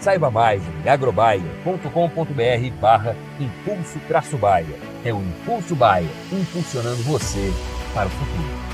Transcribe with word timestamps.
Saiba 0.00 0.30
mais 0.30 0.62
em 0.82 0.88
agrobaia.com.br 0.88 2.80
barra 2.80 3.14
impulso 3.38 4.00
traço 4.08 4.38
baia. 4.38 4.90
É 5.04 5.12
o 5.12 5.18
Impulso 5.18 5.76
Baia, 5.76 6.08
impulsionando 6.32 7.02
você 7.02 7.52
para 7.94 8.06
o 8.06 8.10
futuro. 8.10 8.70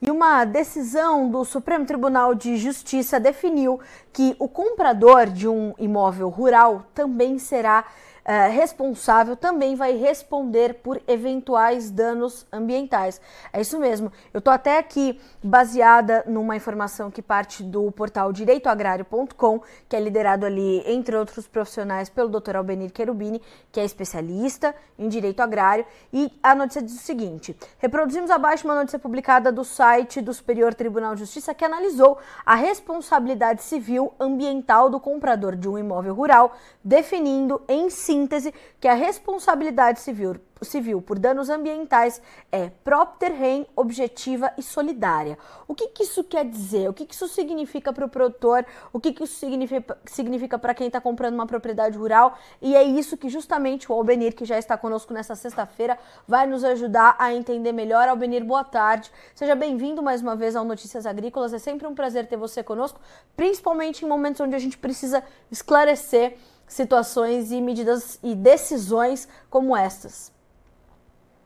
E 0.00 0.10
uma 0.10 0.44
decisão 0.44 1.28
do 1.28 1.44
Supremo 1.44 1.84
Tribunal 1.84 2.34
de 2.34 2.56
Justiça 2.56 3.20
definiu 3.20 3.80
que 4.12 4.34
o 4.38 4.48
comprador 4.48 5.26
de 5.26 5.46
um 5.48 5.74
imóvel 5.78 6.28
rural 6.28 6.84
também 6.94 7.38
será 7.38 7.84
é, 8.28 8.46
responsável 8.48 9.34
também 9.34 9.74
vai 9.74 9.96
responder 9.96 10.74
por 10.82 11.00
eventuais 11.08 11.90
danos 11.90 12.46
ambientais. 12.52 13.18
É 13.50 13.58
isso 13.62 13.78
mesmo. 13.78 14.12
Eu 14.34 14.40
estou 14.40 14.52
até 14.52 14.76
aqui 14.76 15.18
baseada 15.42 16.22
numa 16.26 16.54
informação 16.54 17.10
que 17.10 17.22
parte 17.22 17.62
do 17.62 17.90
portal 17.90 18.30
direitoagrário.com, 18.30 19.62
que 19.88 19.96
é 19.96 20.00
liderado 20.00 20.44
ali, 20.44 20.82
entre 20.84 21.16
outros 21.16 21.48
profissionais, 21.48 22.10
pelo 22.10 22.28
Dr. 22.28 22.56
Albenir 22.56 22.92
Cherubini, 22.94 23.40
que 23.72 23.80
é 23.80 23.84
especialista 23.86 24.74
em 24.98 25.08
direito 25.08 25.40
agrário. 25.40 25.86
E 26.12 26.30
a 26.42 26.54
notícia 26.54 26.82
diz 26.82 26.96
o 26.96 27.02
seguinte: 27.02 27.56
reproduzimos 27.78 28.30
abaixo 28.30 28.66
uma 28.66 28.74
notícia 28.74 28.98
publicada 28.98 29.50
do 29.50 29.64
site 29.64 30.20
do 30.20 30.34
Superior 30.34 30.74
Tribunal 30.74 31.14
de 31.14 31.20
Justiça 31.20 31.54
que 31.54 31.64
analisou 31.64 32.18
a 32.44 32.54
responsabilidade 32.54 33.62
civil 33.62 34.12
ambiental 34.20 34.90
do 34.90 35.00
comprador 35.00 35.56
de 35.56 35.66
um 35.66 35.78
imóvel 35.78 36.12
rural, 36.12 36.54
definindo 36.84 37.62
em 37.66 37.88
si 37.88 38.17
síntese 38.18 38.52
que 38.80 38.88
a 38.88 38.94
responsabilidade 38.94 40.00
civil, 40.00 40.36
civil 40.62 41.00
por 41.00 41.18
danos 41.18 41.48
ambientais 41.48 42.20
é 42.50 42.70
propter 42.82 43.30
rem, 43.30 43.66
objetiva 43.76 44.52
e 44.58 44.62
solidária. 44.62 45.38
O 45.68 45.74
que, 45.74 45.88
que 45.88 46.02
isso 46.02 46.24
quer 46.24 46.44
dizer? 46.44 46.88
O 46.88 46.92
que, 46.92 47.06
que 47.06 47.14
isso 47.14 47.28
significa 47.28 47.92
para 47.92 48.04
o 48.04 48.08
produtor? 48.08 48.66
O 48.92 48.98
que, 48.98 49.12
que 49.12 49.22
isso 49.22 49.34
significa, 49.34 49.96
significa 50.06 50.58
para 50.58 50.74
quem 50.74 50.88
está 50.88 51.00
comprando 51.00 51.34
uma 51.34 51.46
propriedade 51.46 51.96
rural? 51.96 52.36
E 52.60 52.74
é 52.74 52.82
isso 52.82 53.16
que 53.16 53.28
justamente 53.28 53.90
o 53.90 53.94
Albenir, 53.94 54.34
que 54.34 54.44
já 54.44 54.58
está 54.58 54.76
conosco 54.76 55.14
nessa 55.14 55.36
sexta-feira, 55.36 55.96
vai 56.26 56.46
nos 56.46 56.64
ajudar 56.64 57.14
a 57.18 57.32
entender 57.32 57.72
melhor. 57.72 58.08
Albenir, 58.08 58.44
boa 58.44 58.64
tarde. 58.64 59.10
Seja 59.34 59.54
bem-vindo 59.54 60.02
mais 60.02 60.22
uma 60.22 60.34
vez 60.34 60.56
ao 60.56 60.64
Notícias 60.64 61.06
Agrícolas. 61.06 61.52
É 61.52 61.58
sempre 61.58 61.86
um 61.86 61.94
prazer 61.94 62.26
ter 62.26 62.36
você 62.36 62.62
conosco, 62.62 63.00
principalmente 63.36 64.04
em 64.04 64.08
momentos 64.08 64.40
onde 64.40 64.56
a 64.56 64.58
gente 64.58 64.76
precisa 64.76 65.22
esclarecer 65.50 66.36
situações 66.68 67.50
e 67.50 67.60
medidas 67.60 68.18
e 68.22 68.34
decisões 68.34 69.28
como 69.50 69.76
estas. 69.76 70.32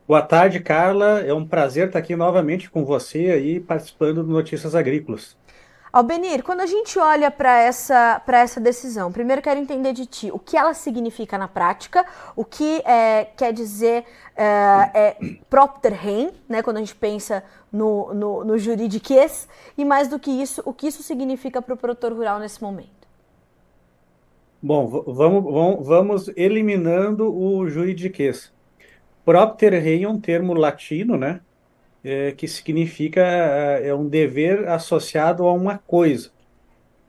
Boa 0.06 0.22
tarde, 0.22 0.60
Carla. 0.60 1.20
É 1.20 1.32
um 1.32 1.46
prazer 1.46 1.86
estar 1.86 1.98
aqui 1.98 2.16
novamente 2.16 2.70
com 2.70 2.84
você 2.84 3.30
aí 3.30 3.60
participando 3.60 4.22
do 4.24 4.32
Notícias 4.32 4.74
Agrícolas. 4.74 5.36
Albenir, 5.92 6.42
quando 6.42 6.60
a 6.60 6.66
gente 6.66 6.98
olha 6.98 7.30
para 7.30 7.60
essa, 7.60 8.22
essa 8.26 8.58
decisão, 8.58 9.12
primeiro 9.12 9.42
quero 9.42 9.60
entender 9.60 9.92
de 9.92 10.06
ti 10.06 10.30
o 10.32 10.38
que 10.38 10.56
ela 10.56 10.72
significa 10.72 11.36
na 11.36 11.46
prática, 11.46 12.06
o 12.34 12.46
que 12.46 12.82
é, 12.86 13.26
quer 13.36 13.52
dizer 13.52 14.04
é, 14.34 14.44
é, 14.94 15.16
propter 15.50 15.92
rem, 15.92 16.32
né, 16.48 16.62
quando 16.62 16.78
a 16.78 16.80
gente 16.80 16.94
pensa 16.94 17.44
no, 17.70 18.14
no, 18.14 18.42
no 18.42 18.58
juridiquês, 18.58 19.46
e 19.76 19.84
mais 19.84 20.08
do 20.08 20.18
que 20.18 20.30
isso, 20.30 20.62
o 20.64 20.72
que 20.72 20.86
isso 20.86 21.02
significa 21.02 21.60
para 21.60 21.74
o 21.74 21.76
produtor 21.76 22.14
rural 22.14 22.38
nesse 22.38 22.62
momento. 22.62 23.01
Bom, 24.64 24.86
vamos, 24.86 25.42
vamos, 25.42 25.86
vamos 25.88 26.28
eliminando 26.36 27.34
o 27.34 27.68
juridiquês. 27.68 28.52
Propter 29.24 29.72
rei 29.72 30.04
é 30.04 30.08
um 30.08 30.20
termo 30.20 30.54
latino, 30.54 31.16
né? 31.16 31.40
É, 32.04 32.30
que 32.30 32.46
significa 32.46 33.20
é, 33.20 33.88
é 33.88 33.94
um 33.94 34.08
dever 34.08 34.68
associado 34.68 35.44
a 35.48 35.52
uma 35.52 35.78
coisa. 35.78 36.30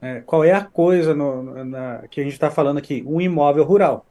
É, 0.02 0.20
qual 0.22 0.42
é 0.42 0.50
a 0.50 0.64
coisa 0.64 1.14
no, 1.14 1.64
na, 1.64 2.02
que 2.10 2.20
a 2.20 2.24
gente 2.24 2.32
está 2.32 2.50
falando 2.50 2.78
aqui? 2.78 3.04
Um 3.06 3.20
imóvel 3.20 3.62
rural. 3.62 4.04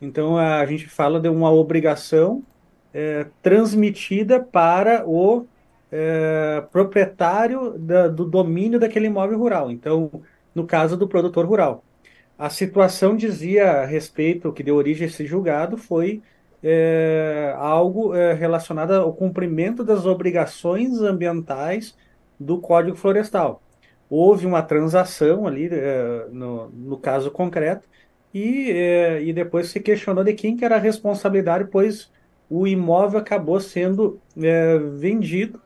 Então 0.00 0.38
a 0.38 0.64
gente 0.64 0.88
fala 0.88 1.20
de 1.20 1.28
uma 1.28 1.50
obrigação 1.52 2.42
é, 2.94 3.26
transmitida 3.42 4.40
para 4.40 5.06
o 5.06 5.44
é, 5.92 6.64
proprietário 6.72 7.78
da, 7.78 8.08
do 8.08 8.24
domínio 8.24 8.80
daquele 8.80 9.06
imóvel 9.06 9.38
rural. 9.38 9.70
Então, 9.70 10.10
no 10.54 10.66
caso 10.66 10.96
do 10.96 11.06
produtor 11.06 11.44
rural 11.44 11.84
a 12.38 12.50
situação 12.50 13.16
dizia 13.16 13.70
a 13.82 13.84
respeito, 13.86 14.52
que 14.52 14.62
deu 14.62 14.76
origem 14.76 15.06
a 15.06 15.10
esse 15.10 15.26
julgado, 15.26 15.76
foi 15.76 16.22
é, 16.62 17.54
algo 17.56 18.14
é, 18.14 18.34
relacionado 18.34 18.92
ao 18.92 19.12
cumprimento 19.12 19.84
das 19.84 20.04
obrigações 20.04 21.00
ambientais 21.00 21.96
do 22.38 22.58
Código 22.58 22.96
Florestal. 22.96 23.62
Houve 24.08 24.46
uma 24.46 24.62
transação 24.62 25.46
ali, 25.46 25.68
é, 25.72 26.26
no, 26.30 26.68
no, 26.68 26.98
caso 26.98 27.30
concreto, 27.30 27.88
e, 28.32 28.70
é, 28.70 29.22
e 29.22 29.32
depois 29.32 29.68
se 29.68 29.80
questionou 29.80 30.22
de 30.22 30.34
quem 30.34 30.56
que 30.56 30.64
era 30.64 30.76
a 30.76 30.80
responsabilidade, 30.80 31.68
pois 31.70 32.10
o 32.50 32.66
imóvel 32.66 33.18
acabou 33.18 33.60
sendo 33.60 34.20
é, 34.40 34.78
vendido, 34.78 35.60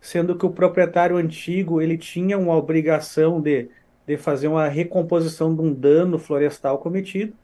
sendo 0.00 0.36
que 0.36 0.46
o 0.46 0.50
proprietário 0.50 1.16
antigo 1.16 1.80
ele 1.80 1.96
tinha 1.96 2.38
uma 2.38 2.56
obrigação 2.56 3.40
de 3.40 3.68
de 4.06 4.16
fazer 4.16 4.48
uma 4.48 4.68
recomposição 4.68 5.54
de 5.54 5.62
um 5.62 5.72
dano 5.72 6.18
florestal 6.18 6.78
cometido 6.78 7.34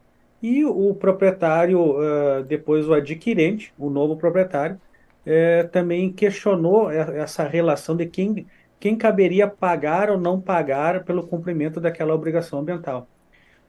e 0.42 0.64
o 0.64 0.94
proprietário, 0.94 1.80
uh, 1.80 2.42
depois 2.46 2.88
o 2.88 2.94
adquirente, 2.94 3.72
o 3.78 3.90
novo 3.90 4.16
proprietário, 4.16 4.80
uh, 5.26 5.68
também 5.68 6.10
questionou 6.12 6.90
essa 6.90 7.44
relação 7.46 7.94
de 7.94 8.06
quem, 8.06 8.46
quem 8.78 8.96
caberia 8.96 9.46
pagar 9.46 10.10
ou 10.10 10.18
não 10.18 10.40
pagar 10.40 11.04
pelo 11.04 11.26
cumprimento 11.26 11.80
daquela 11.80 12.14
obrigação 12.14 12.60
ambiental. 12.60 13.06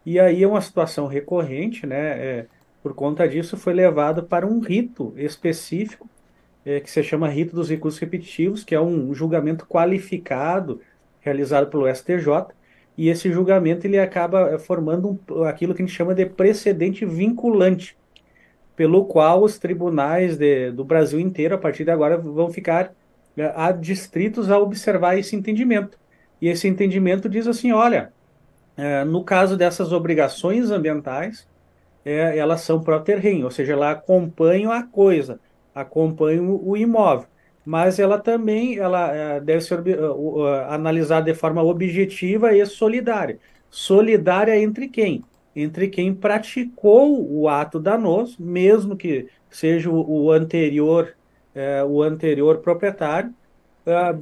E 0.06 0.20
aí 0.20 0.44
é 0.44 0.48
uma 0.48 0.62
situação 0.62 1.08
recorrente, 1.08 1.86
né? 1.86 2.26
É, 2.26 2.46
por 2.82 2.96
conta 2.96 3.28
disso, 3.28 3.56
foi 3.58 3.74
levado 3.74 4.24
para 4.24 4.48
um 4.48 4.60
rito 4.60 5.14
específico, 5.16 6.10
que 6.64 6.90
se 6.90 7.04
chama 7.04 7.28
Rito 7.28 7.56
dos 7.56 7.70
Recursos 7.70 8.00
Repetitivos, 8.00 8.64
que 8.64 8.74
é 8.74 8.82
um 8.82 9.14
julgamento 9.14 9.66
qualificado 9.68 10.82
realizado 11.20 11.70
pelo 11.70 11.88
STJ, 11.88 12.48
e 12.98 13.10
esse 13.10 13.32
julgamento 13.32 13.88
ele 13.88 14.00
acaba 14.00 14.52
eh, 14.52 14.60
formando 14.60 15.20
um, 15.30 15.44
aquilo 15.44 15.74
que 15.74 15.82
a 15.82 15.86
gente 15.86 15.96
chama 15.96 16.14
de 16.14 16.26
precedente 16.26 17.06
vinculante, 17.06 17.98
pelo 18.76 19.06
qual 19.06 19.44
os 19.44 19.58
tribunais 19.58 20.38
de, 20.38 20.72
do 20.72 20.84
Brasil 20.84 21.20
inteiro, 21.20 21.56
a 21.56 21.58
partir 21.58 21.84
de 21.84 21.92
agora, 21.92 22.18
vão 22.18 22.50
ficar 22.52 22.88
uh, 23.38 23.42
adstritos 23.56 24.50
a 24.50 24.58
observar 24.60 25.18
esse 25.18 25.36
entendimento. 25.36 25.98
E 26.42 26.48
esse 26.48 26.68
entendimento 26.68 27.30
diz 27.30 27.48
assim: 27.48 27.72
olha, 27.72 28.12
uh, 28.78 29.06
no 29.06 29.24
caso 29.24 29.56
dessas 29.56 29.92
obrigações 29.92 30.72
ambientais, 30.72 31.48
elas 32.04 32.62
são 32.62 32.82
pro 32.82 33.00
terreno, 33.00 33.46
ou 33.46 33.52
seja, 33.52 33.74
elas 33.74 33.96
acompanham 33.96 34.72
a 34.72 34.82
coisa, 34.82 35.40
acompanham 35.76 36.60
o 36.64 36.76
imóvel 36.76 37.28
mas 37.66 38.00
ela 38.00 38.18
também 38.20 38.78
ela 38.78 39.14
é, 39.14 39.40
deve 39.40 39.62
ser 39.62 39.80
uh, 39.80 40.46
analisada 40.70 41.32
de 41.32 41.38
forma 41.38 41.64
objetiva 41.64 42.56
e 42.56 42.66
solidária. 42.66 43.40
Solidária 43.70 44.58
entre 44.58 44.88
quem? 44.88 45.24
entre 45.56 45.88
quem 45.88 46.14
praticou 46.14 47.30
o 47.30 47.48
ato 47.50 47.80
danoso, 47.80 48.38
mesmo 48.40 48.96
que 48.96 49.28
seja 49.50 49.90
o, 49.90 50.32
anterior, 50.32 51.16
é, 51.54 51.84
o 51.84 52.02
anterior 52.02 52.60
proprietário, 52.60 53.34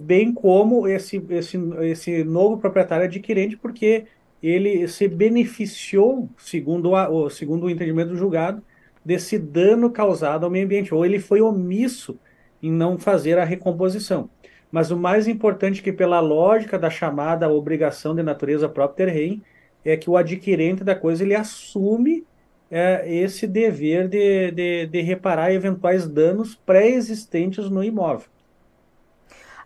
bem 0.02 0.34
como 0.34 0.88
esse, 0.88 1.24
esse, 1.30 1.58
esse 1.82 2.24
novo 2.24 2.58
proprietário 2.58 3.06
adquirente, 3.06 3.58
porque 3.58 4.06
ele 4.42 4.88
se 4.88 5.08
beneficiou, 5.08 6.30
segundo, 6.38 6.96
a, 6.96 7.30
segundo 7.30 7.66
o 7.66 7.70
entendimento 7.70 8.10
do 8.10 8.18
julgado, 8.18 8.64
desse 9.04 9.38
dano 9.38 9.92
causado 9.92 10.46
ao 10.46 10.50
meio 10.50 10.66
ambiente, 10.66 10.94
ou 10.94 11.06
ele 11.06 11.20
foi 11.20 11.42
omisso 11.42 12.18
em 12.62 12.72
não 12.72 12.98
fazer 12.98 13.38
a 13.38 13.46
recomposição. 13.46 14.30
Mas 14.72 14.92
o 14.92 14.98
mais 14.98 15.28
importante 15.28 15.82
que 15.82 15.92
pela 15.92 16.20
lógica 16.20 16.78
da 16.78 16.90
chamada 16.90 17.50
obrigação 17.50 18.14
de 18.16 18.22
natureza 18.22 18.70
própria 18.70 19.10
rei, 19.10 19.42
é 19.84 19.96
que 19.98 20.10
o 20.10 20.18
adquirente 20.18 20.84
da 20.84 20.96
coisa 20.96 21.24
ele 21.24 21.36
assume 21.36 22.26
é, 22.70 23.12
esse 23.12 23.48
dever 23.48 24.08
de, 24.08 24.52
de, 24.52 24.86
de 24.88 25.02
reparar 25.02 25.52
eventuais 25.52 26.08
danos 26.08 26.56
pré-existentes 26.56 27.70
no 27.70 27.84
imóvel. 27.84 28.28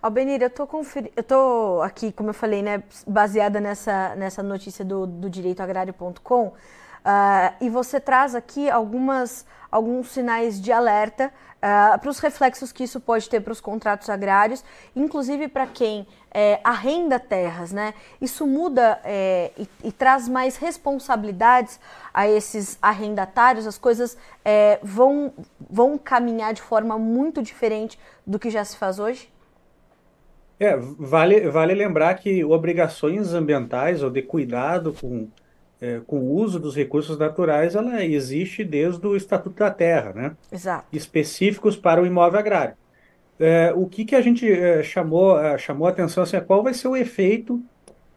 Albenir, 0.01 0.41
eu 0.41 0.49
tô, 0.49 0.67
confer... 0.67 1.11
eu 1.15 1.23
tô 1.23 1.81
aqui, 1.81 2.11
como 2.11 2.29
eu 2.29 2.33
falei, 2.33 2.61
né, 2.61 2.83
baseada 3.07 3.59
nessa, 3.61 4.15
nessa 4.15 4.43
notícia 4.43 4.83
do, 4.83 5.07
do 5.07 5.29
direitoagrário.com, 5.29 6.53
uh, 7.05 7.53
e 7.61 7.69
você 7.69 7.99
traz 7.99 8.35
aqui 8.35 8.69
algumas, 8.69 9.45
alguns 9.71 10.09
sinais 10.11 10.61
de 10.61 10.71
alerta 10.71 11.31
uh, 11.57 11.99
para 11.99 12.09
os 12.09 12.19
reflexos 12.19 12.71
que 12.71 12.83
isso 12.83 12.99
pode 12.99 13.29
ter 13.29 13.41
para 13.41 13.53
os 13.53 13.61
contratos 13.61 14.09
agrários, 14.09 14.63
inclusive 14.95 15.47
para 15.47 15.67
quem 15.67 16.07
é, 16.33 16.59
arrenda 16.63 17.19
terras, 17.19 17.71
né? 17.71 17.93
Isso 18.19 18.47
muda 18.47 18.99
é, 19.03 19.51
e, 19.55 19.69
e, 19.83 19.91
traz 19.91 20.27
mais 20.27 20.57
responsabilidades 20.57 21.79
a 22.11 22.27
esses 22.27 22.77
arrendatários, 22.81 23.67
as 23.67 23.77
coisas 23.77 24.17
é, 24.43 24.79
vão, 24.81 25.31
vão 25.69 25.95
caminhar 25.95 26.53
de 26.53 26.61
forma 26.61 26.97
muito 26.97 27.41
diferente 27.43 27.99
do 28.25 28.39
que 28.39 28.49
já 28.49 28.65
se 28.65 28.75
faz 28.75 28.97
hoje? 28.97 29.31
É, 30.59 30.75
vale, 30.75 31.49
vale 31.49 31.73
lembrar 31.75 32.15
que 32.15 32.43
obrigações 32.43 33.33
ambientais 33.33 34.01
ou 34.01 34.09
de 34.09 34.21
cuidado 34.21 34.93
com, 34.93 35.27
é, 35.83 35.99
com 36.07 36.17
o 36.19 36.31
uso 36.35 36.61
dos 36.61 36.77
recursos 36.77 37.17
naturais, 37.17 37.75
ela 37.75 38.05
existe 38.05 38.63
desde 38.63 39.05
o 39.05 39.17
Estatuto 39.17 39.57
da 39.57 39.69
Terra, 39.69 40.13
né? 40.13 40.31
Exato. 40.49 40.85
Específicos 40.93 41.75
para 41.75 42.01
o 42.01 42.05
imóvel 42.05 42.39
agrário. 42.39 42.75
É, 43.37 43.73
o 43.75 43.85
que, 43.85 44.05
que 44.05 44.15
a 44.15 44.21
gente 44.21 44.49
é, 44.49 44.81
chamou, 44.81 45.37
é, 45.37 45.57
chamou 45.57 45.85
a 45.85 45.89
atenção, 45.89 46.23
assim, 46.23 46.37
é 46.37 46.39
qual 46.39 46.63
vai 46.63 46.73
ser 46.73 46.87
o 46.87 46.95
efeito 46.95 47.61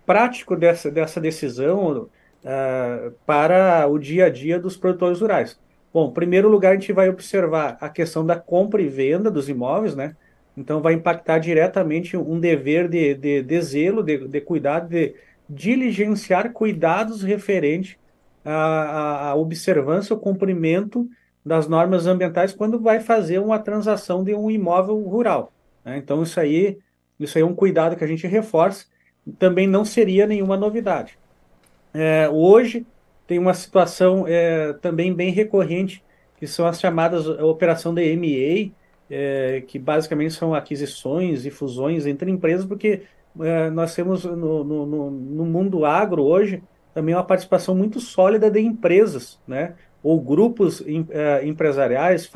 prático 0.07 0.55
dessa, 0.55 0.93
dessa 0.93 1.21
decisão 1.21 2.09
é, 2.45 3.11
para 3.27 3.89
o 3.89 3.99
dia 3.99 4.27
a 4.27 4.31
dia 4.31 4.61
dos 4.61 4.77
produtores 4.77 5.21
rurais? 5.21 5.59
Bom, 5.93 6.11
em 6.11 6.15
primeiro 6.15 6.49
lugar, 6.49 6.71
a 6.71 6.75
gente 6.75 6.93
vai 6.93 7.09
observar 7.09 7.79
a 7.81 7.89
questão 7.89 8.25
da 8.25 8.37
compra 8.37 8.81
e 8.81 8.87
venda 8.87 9.29
dos 9.29 9.49
imóveis, 9.49 9.97
né? 9.97 10.15
Então, 10.57 10.81
vai 10.81 10.93
impactar 10.95 11.39
diretamente 11.39 12.17
um 12.17 12.39
dever 12.39 12.89
de, 12.89 13.15
de, 13.15 13.43
de 13.43 13.61
zelo, 13.61 14.05
de, 14.05 14.29
de 14.29 14.41
cuidado, 14.41 14.89
de 14.89 15.15
diligenciar 15.49 16.53
cuidados 16.53 17.23
referentes 17.23 17.97
à, 18.45 19.31
à 19.31 19.35
observância, 19.35 20.15
ao 20.15 20.21
cumprimento 20.21 21.09
das 21.45 21.69
normas 21.69 22.07
ambientais 22.07 22.53
quando 22.53 22.81
vai 22.81 22.99
fazer 22.99 23.39
uma 23.39 23.59
transação 23.59 24.25
de 24.25 24.35
um 24.35 24.51
imóvel 24.51 25.01
rural. 25.03 25.53
Né? 25.85 25.99
Então, 25.99 26.23
isso 26.23 26.41
aí, 26.41 26.79
isso 27.21 27.39
aí 27.39 27.43
é 27.43 27.47
um 27.47 27.55
cuidado 27.55 27.97
que 27.97 28.03
a 28.03 28.07
gente 28.07 28.27
reforça. 28.27 28.87
Também 29.39 29.67
não 29.67 29.85
seria 29.85 30.27
nenhuma 30.27 30.57
novidade. 30.57 31.17
É, 31.95 32.29
hoje, 32.29 32.85
tem 33.27 33.39
uma 33.39 33.55
situação 33.55 34.25
é, 34.27 34.73
também 34.75 35.15
bem 35.15 35.31
recorrente, 35.31 36.03
que 36.37 36.47
são 36.47 36.67
as 36.67 36.81
chamadas 36.81 37.27
operação 37.27 37.95
de 37.95 38.15
MA, 38.17 38.73
é, 39.09 39.63
que 39.67 39.79
basicamente 39.79 40.35
são 40.35 40.55
aquisições 40.55 41.47
e 41.47 41.51
fusões 41.51 42.07
entre 42.07 42.31
empresas, 42.31 42.67
porque 42.67 43.03
é, 43.41 43.71
nós 43.71 43.95
temos 43.95 44.25
no, 44.25 44.65
no, 44.65 45.11
no, 45.11 45.45
mundo 45.45 45.85
agro 45.85 46.23
hoje 46.23 46.63
também 46.95 47.15
uma 47.15 47.25
participação 47.25 47.75
muito 47.75 48.01
sólida 48.01 48.51
de 48.51 48.61
empresas, 48.61 49.39
né? 49.47 49.75
ou 50.03 50.21
grupos 50.21 50.81
em, 50.87 51.07
é, 51.11 51.47
empresariais, 51.47 52.31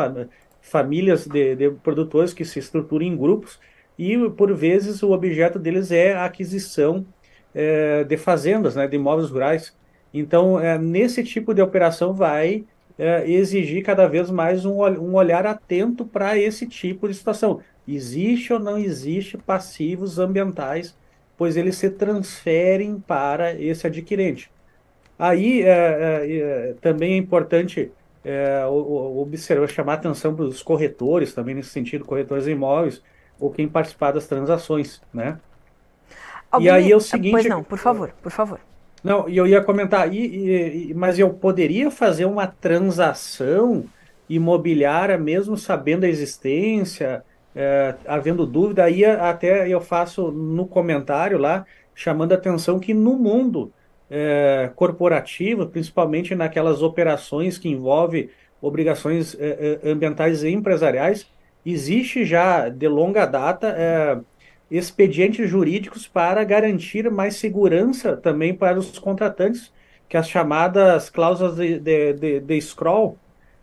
famílias 0.60 1.26
de, 1.26 1.56
de, 1.56 1.70
produtores 1.70 2.34
que 2.34 2.44
se 2.44 2.58
estruturam 2.58 3.04
em 3.06 3.16
grupos, 3.16 3.58
e 3.98 4.18
por 4.30 4.54
vezes 4.54 5.02
o 5.02 5.12
objeto 5.12 5.58
deles 5.58 5.90
é 5.90 6.14
a 6.14 6.24
aquisição 6.24 7.06
é, 7.54 8.04
de 8.04 8.16
fazendas, 8.16 8.76
né? 8.76 8.86
de 8.86 8.96
imóveis 8.96 9.30
rurais. 9.30 9.74
Então, 10.12 10.60
é, 10.60 10.78
nesse 10.78 11.22
tipo 11.22 11.54
de 11.54 11.62
operação 11.62 12.12
vai 12.12 12.64
é, 12.98 13.30
exigir 13.30 13.82
cada 13.82 14.06
vez 14.06 14.30
mais 14.30 14.66
um, 14.66 14.82
um 14.82 15.14
olhar 15.14 15.46
atento 15.46 16.04
para 16.04 16.36
esse 16.36 16.66
tipo 16.66 17.08
de 17.08 17.14
situação. 17.14 17.60
Existe 17.94 18.52
ou 18.52 18.58
não 18.58 18.78
existe 18.78 19.36
passivos 19.36 20.18
ambientais, 20.18 20.96
pois 21.36 21.56
eles 21.56 21.76
se 21.76 21.90
transferem 21.90 23.00
para 23.00 23.54
esse 23.54 23.86
adquirente. 23.86 24.50
Aí 25.18 25.62
é, 25.62 25.68
é, 25.68 26.36
é 26.36 26.74
também 26.80 27.14
é 27.14 27.16
importante 27.16 27.90
é, 28.24 28.64
observar, 28.66 29.68
chamar 29.68 29.94
atenção 29.94 30.34
para 30.34 30.44
os 30.44 30.62
corretores, 30.62 31.32
também 31.32 31.54
nesse 31.54 31.70
sentido, 31.70 32.04
corretores 32.04 32.44
de 32.44 32.50
imóveis, 32.50 33.02
ou 33.38 33.50
quem 33.50 33.68
participar 33.68 34.12
das 34.12 34.26
transações, 34.26 35.00
né? 35.12 35.38
Alguém... 36.50 36.68
E 36.68 36.70
aí 36.70 36.92
é 36.92 36.96
o 36.96 37.00
seguinte... 37.00 37.32
Pois 37.32 37.46
não, 37.46 37.62
por 37.62 37.78
favor, 37.78 38.12
por 38.22 38.30
favor. 38.30 38.60
Não, 39.02 39.28
e 39.28 39.36
eu 39.36 39.46
ia 39.46 39.62
comentar, 39.62 40.12
e, 40.12 40.90
e, 40.90 40.94
mas 40.94 41.18
eu 41.18 41.30
poderia 41.30 41.90
fazer 41.90 42.26
uma 42.26 42.46
transação 42.46 43.84
imobiliária 44.28 45.16
mesmo 45.16 45.56
sabendo 45.56 46.04
a 46.04 46.08
existência, 46.08 47.24
é, 47.54 47.94
havendo 48.06 48.46
dúvida, 48.46 48.84
aí 48.84 49.04
até 49.04 49.68
eu 49.68 49.80
faço 49.80 50.30
no 50.30 50.66
comentário 50.66 51.38
lá, 51.38 51.64
chamando 51.94 52.32
a 52.32 52.36
atenção 52.36 52.78
que 52.78 52.94
no 52.94 53.16
mundo 53.16 53.72
é, 54.10 54.70
corporativo, 54.74 55.66
principalmente 55.66 56.34
naquelas 56.34 56.82
operações 56.82 57.58
que 57.58 57.68
envolvem 57.68 58.30
obrigações 58.60 59.36
é, 59.38 59.80
é 59.82 59.90
ambientais 59.90 60.42
e 60.42 60.50
empresariais, 60.50 61.26
existe 61.64 62.24
já 62.24 62.68
de 62.68 62.88
longa 62.88 63.26
data 63.26 63.74
é, 63.76 64.18
expedientes 64.70 65.48
jurídicos 65.48 66.06
para 66.06 66.44
garantir 66.44 67.10
mais 67.10 67.36
segurança 67.36 68.16
também 68.16 68.54
para 68.54 68.78
os 68.78 68.98
contratantes, 68.98 69.72
que 70.08 70.16
as 70.16 70.28
chamadas 70.28 71.10
cláusulas 71.10 71.56
de, 71.56 71.78
de, 71.78 72.12
de, 72.14 72.40
de 72.40 72.60
scroll, 72.60 73.18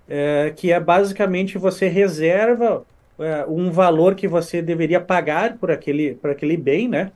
é, 0.08 0.54
que 0.56 0.72
é 0.72 0.80
basicamente 0.80 1.58
você 1.58 1.88
reserva 1.88 2.86
é, 3.20 3.46
um 3.48 3.72
valor 3.72 4.16
que 4.16 4.28
você 4.28 4.62
deveria 4.62 5.00
pagar 5.00 5.58
por 5.58 5.72
aquele, 5.72 6.16
por 6.16 6.30
aquele 6.30 6.58
bem, 6.58 6.88
né? 6.88 7.12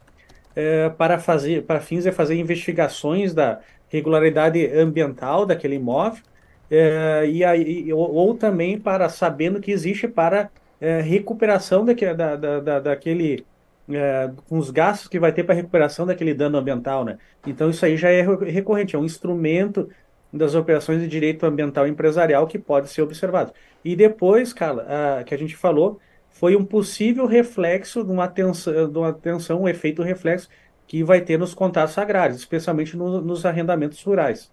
É, 0.55 0.89
para 0.89 1.17
fazer, 1.17 1.63
para 1.63 1.79
fins 1.79 2.03
de 2.03 2.11
fazer 2.11 2.35
investigações 2.35 3.33
da 3.33 3.59
regularidade 3.89 4.65
ambiental 4.73 5.45
daquele 5.45 5.75
imóvel, 5.75 6.21
é, 6.69 7.25
e 7.27 7.43
aí, 7.43 7.91
ou, 7.93 8.13
ou, 8.13 8.33
também 8.35 8.79
para 8.79 9.09
sabendo 9.09 9.59
que 9.59 9.71
existe 9.71 10.07
para 10.07 10.49
é, 10.79 11.01
recuperação 11.01 11.85
daquele, 11.85 12.13
da, 12.13 12.35
da, 12.35 12.59
da, 12.59 12.79
daquele 12.79 13.45
é, 13.89 14.31
com 14.47 14.57
os 14.57 14.69
gastos 14.71 15.07
que 15.07 15.19
vai 15.19 15.31
ter 15.33 15.43
para 15.43 15.55
recuperação 15.55 16.05
daquele 16.05 16.33
dano 16.33 16.57
ambiental, 16.57 17.03
né? 17.03 17.17
Então 17.45 17.69
isso 17.69 17.85
aí 17.85 17.97
já 17.97 18.09
é 18.09 18.21
recorrente, 18.21 18.95
é 18.95 18.99
um 18.99 19.05
instrumento 19.05 19.89
das 20.31 20.55
operações 20.55 21.01
de 21.01 21.07
direito 21.07 21.45
ambiental 21.45 21.87
empresarial 21.87 22.47
que 22.47 22.57
pode 22.57 22.89
ser 22.89 23.01
observado. 23.01 23.51
E 23.83 23.95
depois, 23.95 24.53
cara, 24.53 25.19
a, 25.19 25.23
que 25.23 25.33
a 25.33 25.37
gente 25.37 25.55
falou, 25.55 25.99
foi 26.29 26.55
um 26.55 26.65
possível 26.65 27.25
reflexo 27.25 28.03
de 28.03 28.11
uma 28.11 28.27
tensão, 28.27 28.89
de 28.89 28.97
uma 28.97 29.17
um 29.59 29.67
efeito 29.67 30.01
reflexo 30.01 30.49
que 30.87 31.03
vai 31.03 31.21
ter 31.21 31.37
nos 31.37 31.53
contratos 31.53 31.97
agrários, 31.97 32.37
especialmente 32.37 32.97
no, 32.97 33.21
nos 33.21 33.45
arrendamentos 33.45 34.01
rurais. 34.03 34.51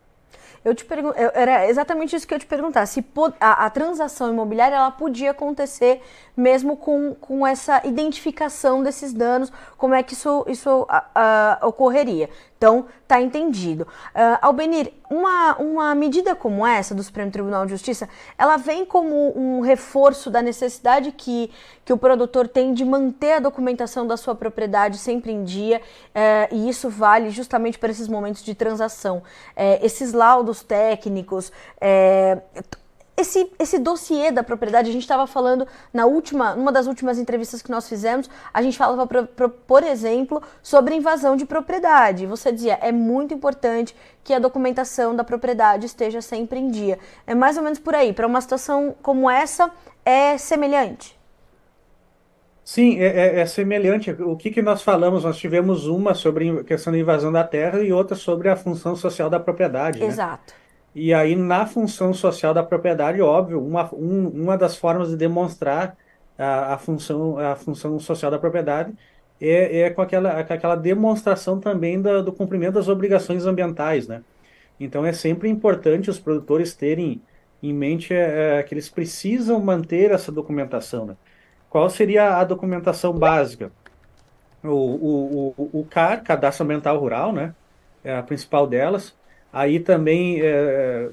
Eu 0.64 0.74
te 0.74 0.84
pergun 0.84 1.12
era 1.14 1.68
exatamente 1.68 2.14
isso 2.14 2.26
que 2.26 2.34
eu 2.34 2.38
te 2.38 2.46
perguntar. 2.46 2.86
Se 2.86 3.04
a, 3.40 3.66
a, 3.66 3.70
transação 3.70 4.30
imobiliária 4.30 4.76
ela 4.76 4.90
podia 4.90 5.30
acontecer 5.30 6.00
mesmo 6.36 6.76
com, 6.76 7.14
com 7.14 7.46
essa 7.46 7.80
identificação 7.84 8.82
desses 8.82 9.12
danos, 9.12 9.52
como 9.76 9.94
é 9.94 10.02
que 10.02 10.12
isso, 10.12 10.44
isso 10.48 10.86
ocorreria. 11.62 12.30
Então, 12.58 12.86
tá 13.06 13.20
entendido. 13.20 13.84
Uh, 13.84 14.38
Albenir, 14.42 14.92
uma, 15.08 15.56
uma 15.58 15.94
medida 15.94 16.34
como 16.34 16.66
essa 16.66 16.92
do 16.92 17.02
Supremo 17.04 17.30
Tribunal 17.30 17.64
de 17.64 17.70
Justiça, 17.70 18.08
ela 18.36 18.56
vem 18.56 18.84
como 18.84 19.32
um 19.38 19.60
reforço 19.60 20.28
da 20.28 20.42
necessidade 20.42 21.12
que, 21.12 21.52
que 21.84 21.92
o 21.92 21.96
produtor 21.96 22.48
tem 22.48 22.74
de 22.74 22.84
manter 22.84 23.34
a 23.34 23.38
documentação 23.38 24.06
da 24.08 24.16
sua 24.16 24.34
propriedade 24.34 24.98
sempre 24.98 25.30
em 25.30 25.44
dia, 25.44 25.80
uh, 25.80 26.52
e 26.52 26.68
isso 26.68 26.90
vale 26.90 27.30
justamente 27.30 27.78
para 27.78 27.92
esses 27.92 28.08
momentos 28.08 28.42
de 28.42 28.56
transação. 28.56 29.18
Uh, 29.18 29.78
esses 29.80 30.12
laudos 30.12 30.48
técnicos, 30.62 31.52
esse, 33.19 33.50
esse 33.59 33.78
dossiê 33.78 34.31
da 34.31 34.45
propriedade, 34.45 34.88
a 34.88 34.93
gente 34.93 35.02
estava 35.02 35.26
falando 35.26 35.67
na 35.93 36.07
última, 36.07 36.55
numa 36.55 36.71
das 36.71 36.87
últimas 36.87 37.19
entrevistas 37.19 37.61
que 37.61 37.71
nós 37.71 37.88
fizemos, 37.88 38.31
a 38.55 38.62
gente 38.62 38.78
falava, 38.78 39.09
por 39.67 39.83
exemplo, 39.83 40.40
sobre 40.62 40.95
invasão 40.95 41.35
de 41.35 41.45
propriedade. 41.45 42.26
Você 42.26 42.52
dizia, 42.52 42.78
é 42.81 42.93
muito 42.93 43.35
importante 43.35 43.95
que 44.23 44.33
a 44.33 44.38
documentação 44.38 45.17
da 45.17 45.25
propriedade 45.25 45.85
esteja 45.85 46.23
sempre 46.23 46.61
em 46.61 46.71
dia. 46.71 46.99
É 47.26 47.35
mais 47.35 47.57
ou 47.57 47.64
menos 47.64 47.81
por 47.81 47.95
aí. 47.95 48.12
Para 48.12 48.26
uma 48.26 48.40
situação 48.40 48.95
como 49.02 49.28
essa, 49.28 49.69
é 50.05 50.38
semelhante? 50.38 51.17
Sim, 52.68 52.98
é, 53.00 53.06
é, 53.06 53.40
é, 53.40 53.46
semelhante. 53.46 54.10
O 54.10 54.37
que, 54.37 54.50
que 54.50 54.60
nós 54.60 54.82
falamos? 54.82 55.25
Nós 55.25 55.38
tivemos 55.38 55.87
uma 55.87 56.12
sobre 56.12 56.50
a 56.50 56.62
questão 56.62 56.92
da 56.92 56.98
invasão 56.98 57.32
da 57.32 57.42
terra 57.42 57.82
e 57.82 57.94
outra 57.94 58.14
sobre 58.14 58.50
a 58.50 58.56
função 58.56 58.94
social 58.94 59.30
da 59.30 59.40
propriedade. 59.40 59.98
Né? 59.98 60.04
Exato. 60.04 60.52
E 60.94 61.14
aí, 61.14 61.34
na 61.34 61.64
função 61.64 62.12
social 62.12 62.52
da 62.52 62.62
propriedade, 62.62 63.22
óbvio, 63.22 63.64
uma, 63.64 63.88
um, 63.94 64.28
uma 64.28 64.58
das 64.58 64.76
formas 64.76 65.08
de 65.08 65.16
demonstrar 65.16 65.96
a, 66.37 66.75
a, 66.75 66.78
função, 66.78 67.38
a 67.38 67.56
função 67.56 67.98
social 67.98 68.30
da 68.30 68.38
propriedade 68.38 68.92
é, 69.40 69.80
é 69.80 69.90
com, 69.90 70.02
aquela, 70.02 70.44
com 70.44 70.52
aquela 70.52 70.76
demonstração 70.76 71.58
também 71.58 72.02
do, 72.02 72.22
do 72.22 72.34
cumprimento 72.34 72.75
das 72.75 72.88
obrigações 72.88 73.46
ambientais, 73.46 74.06
né? 74.06 74.22
Então, 74.78 75.06
é 75.06 75.14
sempre 75.14 75.48
importante 75.48 76.10
os 76.10 76.18
produtores 76.18 76.75
terem 76.75 77.22
em 77.62 77.72
mente 77.72 78.12
é, 78.12 78.58
é, 78.58 78.62
que 78.62 78.75
eles 78.75 78.90
precisam 78.90 79.58
manter 79.58 80.10
essa 80.10 80.30
documentação, 80.30 81.06
né? 81.06 81.16
Qual 81.70 81.88
seria 81.90 82.37
a 82.37 82.44
documentação 82.44 83.12
básica? 83.12 83.70
O, 84.62 84.68
o, 84.68 85.54
o, 85.56 85.80
o 85.80 85.84
CAR, 85.84 86.22
Cadastro 86.22 86.64
Ambiental 86.64 86.98
Rural, 86.98 87.32
né? 87.32 87.54
É 88.02 88.16
a 88.16 88.22
principal 88.22 88.66
delas. 88.66 89.14
Aí 89.52 89.80
também, 89.80 90.40
é, 90.42 91.08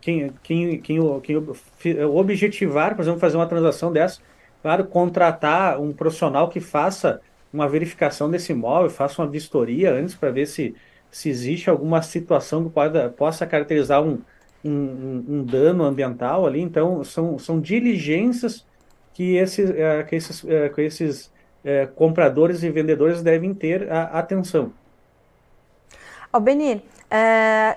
quem, 0.00 0.32
quem, 0.42 0.80
quem, 0.80 1.20
quem 1.20 1.38
objetivar, 2.06 2.94
por 2.94 3.02
exemplo, 3.02 3.20
fazer 3.20 3.36
uma 3.36 3.46
transação 3.46 3.92
dessa, 3.92 4.20
claro, 4.60 4.84
contratar 4.84 5.80
um 5.80 5.92
profissional 5.92 6.48
que 6.48 6.60
faça 6.60 7.20
uma 7.52 7.68
verificação 7.68 8.30
desse 8.30 8.52
imóvel, 8.52 8.90
faça 8.90 9.22
uma 9.22 9.28
vistoria 9.28 9.92
antes 9.92 10.14
para 10.14 10.30
ver 10.30 10.46
se, 10.46 10.74
se 11.10 11.28
existe 11.28 11.70
alguma 11.70 12.02
situação 12.02 12.64
que 12.64 12.70
pode, 12.70 13.08
possa 13.10 13.46
caracterizar 13.46 14.02
um, 14.02 14.20
um, 14.64 15.24
um, 15.28 15.44
dano 15.44 15.84
ambiental 15.84 16.46
ali. 16.46 16.60
Então, 16.60 17.04
são, 17.04 17.38
são 17.38 17.60
diligências 17.60 18.66
que 19.14 19.36
esses, 19.36 19.70
é, 19.70 20.02
que 20.02 20.16
esses, 20.16 20.44
é, 20.44 20.68
que 20.68 20.82
esses 20.82 21.30
é, 21.64 21.86
compradores 21.86 22.62
e 22.62 22.70
vendedores 22.70 23.22
devem 23.22 23.54
ter 23.54 23.90
a, 23.90 24.18
atenção. 24.18 24.72
Albenir, 26.32 26.82
é, 27.10 27.76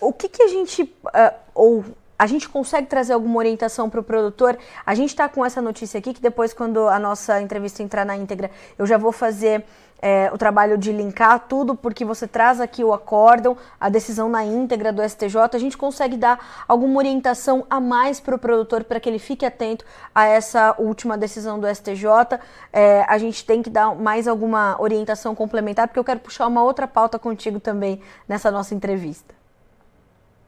o 0.00 0.12
que, 0.12 0.28
que 0.28 0.42
a 0.42 0.48
gente, 0.48 0.94
é, 1.14 1.34
ou 1.54 1.84
a 2.18 2.26
gente 2.26 2.48
consegue 2.48 2.86
trazer 2.86 3.12
alguma 3.12 3.38
orientação 3.38 3.90
para 3.90 4.00
o 4.00 4.02
produtor? 4.02 4.58
A 4.84 4.94
gente 4.94 5.10
está 5.10 5.28
com 5.28 5.44
essa 5.44 5.60
notícia 5.60 5.98
aqui, 5.98 6.14
que 6.14 6.20
depois, 6.20 6.52
quando 6.52 6.88
a 6.88 6.98
nossa 6.98 7.40
entrevista 7.40 7.82
entrar 7.82 8.04
na 8.04 8.16
íntegra, 8.16 8.50
eu 8.78 8.86
já 8.86 8.96
vou 8.96 9.12
fazer 9.12 9.64
é, 10.00 10.30
o 10.32 10.38
trabalho 10.38 10.76
de 10.76 10.92
linkar 10.92 11.46
tudo, 11.48 11.74
porque 11.74 12.04
você 12.04 12.26
traz 12.26 12.60
aqui 12.60 12.84
o 12.84 12.92
acórdão, 12.92 13.56
a 13.80 13.88
decisão 13.88 14.28
na 14.28 14.44
íntegra 14.44 14.92
do 14.92 15.02
STJ, 15.02 15.36
a 15.54 15.58
gente 15.58 15.76
consegue 15.76 16.16
dar 16.16 16.64
alguma 16.68 16.98
orientação 16.98 17.66
a 17.68 17.80
mais 17.80 18.20
para 18.20 18.34
o 18.34 18.38
produtor 18.38 18.84
para 18.84 19.00
que 19.00 19.08
ele 19.08 19.18
fique 19.18 19.44
atento 19.44 19.84
a 20.14 20.26
essa 20.26 20.74
última 20.78 21.16
decisão 21.16 21.58
do 21.58 21.66
STJ. 21.66 22.38
É, 22.72 23.04
a 23.08 23.18
gente 23.18 23.44
tem 23.44 23.62
que 23.62 23.70
dar 23.70 23.94
mais 23.94 24.28
alguma 24.28 24.80
orientação 24.80 25.34
complementar, 25.34 25.88
porque 25.88 25.98
eu 25.98 26.04
quero 26.04 26.20
puxar 26.20 26.46
uma 26.46 26.62
outra 26.62 26.86
pauta 26.86 27.18
contigo 27.18 27.58
também 27.58 28.00
nessa 28.28 28.50
nossa 28.50 28.74
entrevista. 28.74 29.34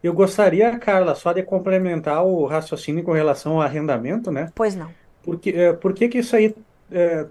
Eu 0.03 0.13
gostaria, 0.13 0.79
Carla, 0.79 1.15
só 1.15 1.33
de 1.33 1.43
complementar 1.43 2.25
o 2.25 2.47
raciocínio 2.47 3.03
com 3.03 3.13
relação 3.13 3.55
ao 3.55 3.63
arrendamento, 3.63 4.31
né? 4.31 4.53
Pois 4.55 4.77
não. 4.77 4.91
Porque, 5.25 5.51
é, 5.51 5.73
por 5.73 5.93
que, 5.93 6.09
que 6.09 6.19
isso 6.19 6.37
aí 6.37 6.55
é, 6.91 7.27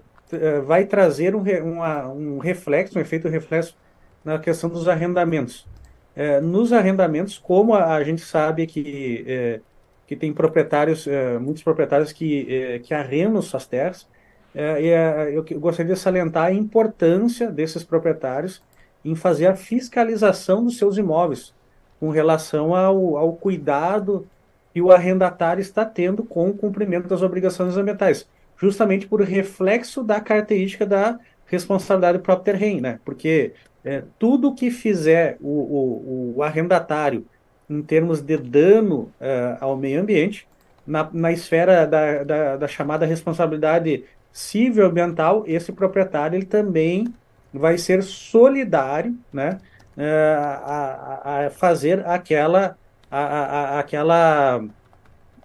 vai 0.66 0.84
trazer 0.84 1.34
um, 1.34 1.42
uma, 1.62 2.08
um 2.08 2.38
reflexo, 2.38 2.98
um 2.98 3.00
efeito 3.00 3.28
reflexo 3.28 3.76
na 4.24 4.38
questão 4.38 4.68
dos 4.68 4.88
arrendamentos. 4.88 5.66
É, 6.14 6.40
nos 6.40 6.72
arrendamentos, 6.72 7.38
como 7.38 7.74
a, 7.74 7.94
a 7.94 8.02
gente 8.02 8.22
sabe 8.22 8.66
que, 8.66 9.24
é, 9.26 9.60
que 10.06 10.16
tem 10.16 10.32
proprietários, 10.32 11.06
é, 11.06 11.38
muitos 11.38 11.62
proprietários 11.62 12.12
que, 12.12 12.80
que 12.84 12.92
arrendam 12.92 13.40
suas 13.40 13.66
terras, 13.66 14.08
é, 14.54 15.30
eu 15.32 15.44
gostaria 15.60 15.94
de 15.94 16.00
salientar 16.00 16.46
a 16.46 16.52
importância 16.52 17.50
desses 17.50 17.84
proprietários 17.84 18.62
em 19.04 19.14
fazer 19.14 19.46
a 19.46 19.54
fiscalização 19.54 20.64
dos 20.64 20.76
seus 20.76 20.98
imóveis 20.98 21.54
com 22.00 22.10
relação 22.10 22.74
ao, 22.74 23.16
ao 23.16 23.32
cuidado 23.34 24.26
que 24.72 24.82
o 24.82 24.90
arrendatário 24.90 25.60
está 25.60 25.84
tendo 25.84 26.24
com 26.24 26.48
o 26.48 26.54
cumprimento 26.54 27.08
das 27.08 27.22
obrigações 27.22 27.76
ambientais 27.76 28.28
justamente 28.60 29.06
por 29.06 29.20
reflexo 29.22 30.02
da 30.02 30.20
característica 30.20 30.84
da 30.84 31.18
responsabilidade 31.46 32.18
própria 32.18 32.52
terreno, 32.52 32.82
né? 32.82 33.00
Porque 33.04 33.52
é, 33.84 34.02
tudo 34.18 34.54
que 34.54 34.70
fizer 34.70 35.38
o, 35.40 35.48
o, 35.48 36.34
o, 36.36 36.42
arrendatário 36.42 37.24
em 37.70 37.80
termos 37.82 38.20
de 38.20 38.36
dano 38.36 39.12
uh, 39.20 39.56
ao 39.60 39.76
meio 39.76 40.00
ambiente, 40.00 40.46
na, 40.86 41.08
na 41.12 41.32
esfera 41.32 41.86
da, 41.86 42.24
da, 42.24 42.56
da, 42.56 42.68
chamada 42.68 43.06
responsabilidade 43.06 44.04
civil 44.32 44.86
ambiental, 44.86 45.44
esse 45.46 45.70
proprietário 45.70 46.36
ele 46.36 46.46
também 46.46 47.06
vai 47.52 47.78
ser 47.78 48.02
solidário, 48.02 49.16
né? 49.32 49.58
Uh, 49.96 50.38
a, 50.64 51.46
a, 51.46 51.50
fazer 51.50 52.06
aquela, 52.06 52.76
a, 53.10 53.18
a, 53.18 53.80
aquela, 53.80 54.64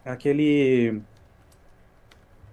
aquele 0.05 1.01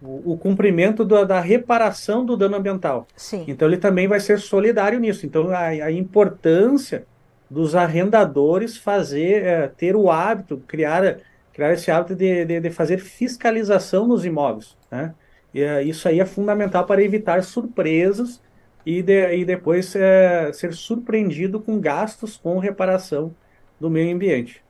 o, 0.03 0.33
o 0.33 0.39
cumprimento 0.39 1.05
da, 1.05 1.25
da, 1.25 1.41
reparação 1.41 2.25
do 2.25 2.37
dano 2.37 2.57
ambiental. 2.57 3.07
Sim. 3.17 3.45
Então 3.47 3.69
ele 3.69 3.77
também 3.77 4.09
vai 4.09 4.21
ser 4.21 4.39
solidário 4.39 4.99
nisso. 4.99 5.27
Então 5.27 5.51
a, 5.51 5.69
a 5.69 5.93
importância 5.93 7.05
dos 7.51 7.75
arrendadores 7.75 8.77
fazer, 8.77 9.45
é, 9.45 9.69
ter 9.69 9.97
o 9.97 10.11
hábito, 10.11 10.63
criar, 10.67 11.19
criar 11.53 11.73
esse 11.73 11.91
hábito 11.91 12.15
de, 12.15 12.45
de, 12.45 12.61
de 12.61 12.71
fazer 12.71 12.99
fiscalização 12.99 14.07
nos 14.07 14.25
imóveis. 14.25 14.77
Né? 14.91 15.13
E, 15.53 15.63
é, 15.63 15.83
isso 15.83 16.09
aí 16.09 16.21
é 16.21 16.25
fundamental 16.25 16.87
para 16.87 17.03
evitar 17.03 17.43
surpresas 17.43 18.41
e, 18.87 19.03
de, 19.03 19.37
e 19.37 19.45
depois 19.45 19.95
é, 19.97 20.53
ser 20.53 20.73
surpreendido 20.73 21.61
com 21.61 21.79
gastos 21.81 22.37
com 22.37 22.59
reparação 22.59 23.35
do 23.79 23.91
meio 23.91 24.15
ambiente. 24.15 24.63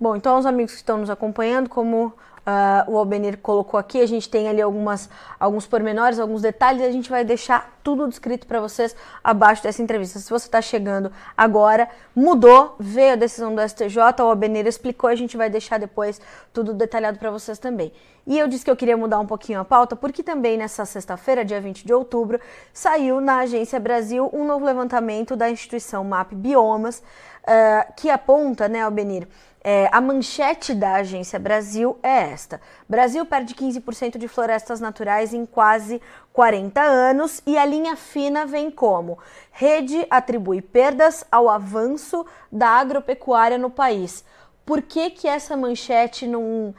Bom, 0.00 0.14
então 0.14 0.36
aos 0.36 0.46
amigos 0.46 0.72
que 0.72 0.78
estão 0.78 0.98
nos 0.98 1.10
acompanhando, 1.10 1.68
como 1.68 2.14
uh, 2.48 2.90
o 2.90 2.96
Albenir 2.96 3.38
colocou 3.38 3.78
aqui. 3.78 4.00
A 4.00 4.06
gente 4.06 4.28
tem 4.28 4.48
ali 4.48 4.62
algumas, 4.62 5.10
alguns 5.38 5.66
pormenores, 5.66 6.18
alguns 6.18 6.40
detalhes. 6.40 6.82
A 6.82 6.90
gente 6.90 7.10
vai 7.10 7.24
deixar 7.24 7.78
tudo 7.82 8.08
descrito 8.08 8.46
para 8.46 8.60
vocês 8.60 8.96
abaixo 9.22 9.62
dessa 9.62 9.82
entrevista. 9.82 10.18
Se 10.18 10.30
você 10.30 10.46
está 10.46 10.62
chegando 10.62 11.12
agora, 11.36 11.88
mudou, 12.14 12.76
veio 12.78 13.12
a 13.12 13.16
decisão 13.16 13.54
do 13.54 13.60
STJ, 13.60 13.98
o 14.20 14.22
Albenir 14.22 14.66
explicou, 14.66 15.10
a 15.10 15.14
gente 15.14 15.36
vai 15.36 15.50
deixar 15.50 15.78
depois 15.78 16.20
tudo 16.52 16.72
detalhado 16.72 17.18
para 17.18 17.30
vocês 17.30 17.58
também. 17.58 17.92
E 18.26 18.38
eu 18.38 18.46
disse 18.46 18.64
que 18.64 18.70
eu 18.70 18.76
queria 18.76 18.96
mudar 18.96 19.18
um 19.18 19.26
pouquinho 19.26 19.58
a 19.58 19.64
pauta, 19.64 19.96
porque 19.96 20.22
também 20.22 20.58
nessa 20.58 20.84
sexta-feira, 20.84 21.44
dia 21.44 21.60
20 21.60 21.86
de 21.86 21.94
outubro, 21.94 22.38
saiu 22.74 23.20
na 23.20 23.38
Agência 23.38 23.80
Brasil 23.80 24.28
um 24.34 24.44
novo 24.44 24.66
levantamento 24.66 25.34
da 25.34 25.50
instituição 25.50 26.04
MAP 26.04 26.34
Biomas, 26.34 26.98
uh, 26.98 27.92
que 27.96 28.10
aponta, 28.10 28.68
né, 28.68 28.82
Albenir, 28.82 29.26
é, 29.70 29.86
a 29.92 30.00
manchete 30.00 30.72
da 30.72 30.94
Agência 30.94 31.38
Brasil 31.38 31.98
é 32.02 32.30
esta: 32.32 32.58
Brasil 32.88 33.26
perde 33.26 33.54
15% 33.54 34.16
de 34.16 34.26
florestas 34.26 34.80
naturais 34.80 35.34
em 35.34 35.44
quase 35.44 36.00
40 36.32 36.80
anos 36.80 37.42
e 37.46 37.58
a 37.58 37.66
linha 37.66 37.94
fina 37.94 38.46
vem 38.46 38.70
como? 38.70 39.18
Rede 39.52 40.06
atribui 40.08 40.62
perdas 40.62 41.22
ao 41.30 41.50
avanço 41.50 42.24
da 42.50 42.68
agropecuária 42.68 43.58
no 43.58 43.68
país. 43.68 44.24
Por 44.64 44.80
que, 44.80 45.10
que 45.10 45.28
essa 45.28 45.54
manchete 45.54 46.26
não 46.26 46.74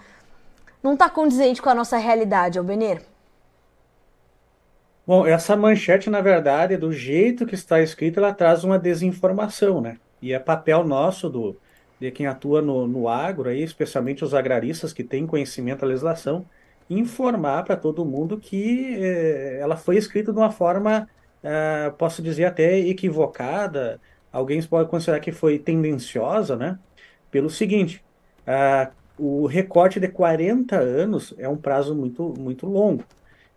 não 0.82 0.94
está 0.94 1.08
condizente 1.08 1.62
com 1.62 1.70
a 1.70 1.76
nossa 1.76 1.98
realidade, 1.98 2.58
Albenir? 2.58 3.04
Bom, 5.06 5.28
essa 5.28 5.56
manchete, 5.56 6.10
na 6.10 6.22
verdade, 6.22 6.76
do 6.76 6.92
jeito 6.92 7.46
que 7.46 7.54
está 7.54 7.82
escrita, 7.82 8.20
ela 8.20 8.34
traz 8.34 8.64
uma 8.64 8.80
desinformação, 8.80 9.80
né? 9.80 9.98
E 10.20 10.34
é 10.34 10.40
papel 10.40 10.84
nosso 10.84 11.30
do, 11.30 11.56
de 12.00 12.12
quem 12.12 12.28
atua 12.28 12.62
no, 12.62 12.88
no 12.88 13.08
agro, 13.08 13.50
aí, 13.50 13.62
especialmente 13.62 14.24
os 14.24 14.34
agraristas 14.34 14.94
que 14.94 15.04
têm 15.04 15.28
conhecimento 15.28 15.82
da 15.82 15.88
legislação, 15.88 16.46
informar 16.90 17.64
para 17.64 17.76
todo 17.76 18.06
mundo 18.06 18.40
que 18.40 18.96
eh, 18.96 19.60
ela 19.62 19.78
foi 19.78 19.98
escrita 19.98 20.32
de 20.32 20.40
uma 20.40 20.52
forma, 20.52 21.08
eh, 21.44 21.94
posso 21.98 22.22
dizer 22.22 22.46
até 22.46 22.80
equivocada, 22.80 24.00
alguém 24.32 24.62
pode 24.64 24.90
considerar 24.90 25.20
que 25.20 25.32
foi 25.32 25.60
tendenciosa, 25.60 26.56
né? 26.56 26.80
Pelo 27.32 27.50
seguinte, 27.50 28.04
uh, 28.48 28.92
o 29.18 29.46
recorte 29.46 30.00
de 30.00 30.08
40 30.08 30.76
anos 30.78 31.34
é 31.38 31.48
um 31.48 31.58
prazo 31.58 31.96
muito, 31.96 32.34
muito 32.38 32.66
longo. 32.66 33.04